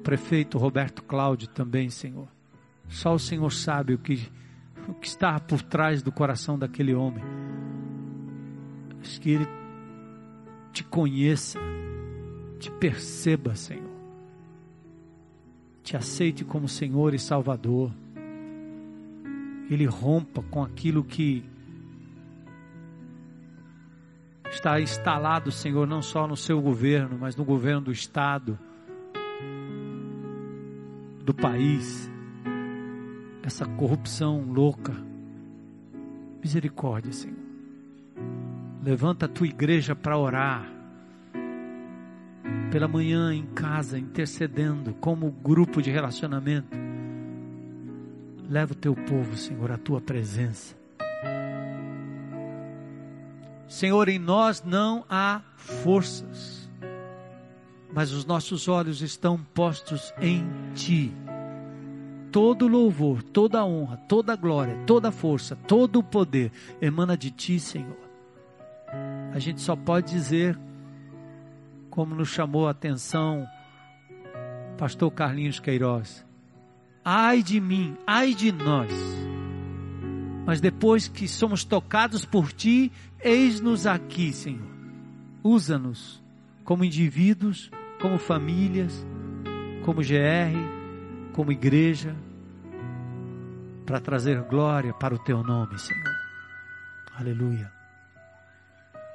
Prefeito 0.06 0.56
Roberto 0.56 1.02
Cláudio 1.02 1.48
também, 1.48 1.90
Senhor. 1.90 2.28
Só 2.88 3.12
o 3.12 3.18
Senhor 3.18 3.50
sabe 3.52 3.94
o 3.94 3.98
que 3.98 4.30
o 4.86 4.94
que 4.94 5.08
está 5.08 5.40
por 5.40 5.60
trás 5.62 6.00
do 6.00 6.12
coração 6.12 6.56
daquele 6.56 6.94
homem. 6.94 7.24
Que 9.20 9.32
ele 9.32 9.48
te 10.72 10.84
conheça, 10.84 11.58
te 12.60 12.70
perceba, 12.70 13.56
Senhor. 13.56 13.90
Te 15.82 15.96
aceite 15.96 16.44
como 16.44 16.68
Senhor 16.68 17.12
e 17.12 17.18
Salvador. 17.18 17.92
Ele 19.68 19.86
rompa 19.86 20.40
com 20.40 20.62
aquilo 20.62 21.02
que 21.02 21.44
está 24.48 24.80
instalado, 24.80 25.50
Senhor, 25.50 25.84
não 25.84 26.00
só 26.00 26.28
no 26.28 26.36
seu 26.36 26.62
governo, 26.62 27.18
mas 27.18 27.34
no 27.34 27.44
governo 27.44 27.80
do 27.80 27.92
Estado, 27.92 28.56
do 31.26 31.34
país 31.34 32.08
essa 33.42 33.66
corrupção 33.66 34.42
louca. 34.42 34.94
Misericórdia, 36.40 37.12
Senhor. 37.12 37.36
Levanta 38.80 39.26
a 39.26 39.28
tua 39.28 39.48
igreja 39.48 39.94
para 39.96 40.16
orar. 40.16 40.68
Pela 42.70 42.86
manhã 42.86 43.34
em 43.34 43.44
casa, 43.46 43.98
intercedendo 43.98 44.94
como 44.94 45.30
grupo 45.30 45.82
de 45.82 45.90
relacionamento. 45.90 46.76
Leva 48.48 48.72
o 48.72 48.76
teu 48.76 48.94
povo, 48.94 49.36
Senhor, 49.36 49.72
à 49.72 49.76
tua 49.76 50.00
presença. 50.00 50.76
Senhor, 53.66 54.08
em 54.08 54.18
nós 54.18 54.62
não 54.64 55.04
há 55.08 55.42
forças, 55.56 56.65
mas 57.96 58.12
os 58.12 58.24
nossos 58.24 58.68
olhos 58.68 59.02
estão 59.02 59.36
postos 59.54 60.14
em 60.20 60.46
Ti 60.74 61.12
todo 62.36 62.68
louvor, 62.68 63.22
toda 63.22 63.64
honra, 63.64 63.96
toda 63.96 64.36
glória, 64.36 64.76
toda 64.86 65.10
força, 65.10 65.56
todo 65.56 66.00
o 66.00 66.02
poder 66.02 66.52
emana 66.82 67.16
de 67.16 67.30
ti, 67.30 67.58
Senhor. 67.58 67.96
A 69.32 69.38
gente 69.38 69.62
só 69.62 69.74
pode 69.74 70.12
dizer, 70.12 70.58
como 71.88 72.14
nos 72.14 72.28
chamou 72.28 72.68
a 72.68 72.72
atenção 72.72 73.46
pastor 74.76 75.10
Carlinhos 75.12 75.58
Queiroz, 75.58 76.26
ai 77.02 77.42
de 77.42 77.58
mim, 77.58 77.96
ai 78.06 78.34
de 78.34 78.52
nós. 78.52 78.92
Mas 80.44 80.60
depois 80.60 81.08
que 81.08 81.26
somos 81.26 81.64
tocados 81.64 82.26
por 82.26 82.52
ti, 82.52 82.92
eis-nos 83.18 83.86
aqui, 83.86 84.30
Senhor. 84.30 84.76
Usa-nos 85.42 86.22
como 86.64 86.84
indivíduos, 86.84 87.70
como 88.00 88.18
famílias, 88.18 89.06
como 89.84 90.00
GR, 90.00 91.32
como 91.32 91.52
igreja, 91.52 92.14
para 93.84 94.00
trazer 94.00 94.42
glória 94.42 94.92
para 94.92 95.14
o 95.14 95.18
teu 95.18 95.42
nome, 95.42 95.78
Senhor. 95.78 96.16
Aleluia. 97.14 97.72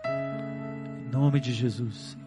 Em 0.05 1.09
nome 1.11 1.39
de 1.39 1.53
Jesus. 1.53 2.17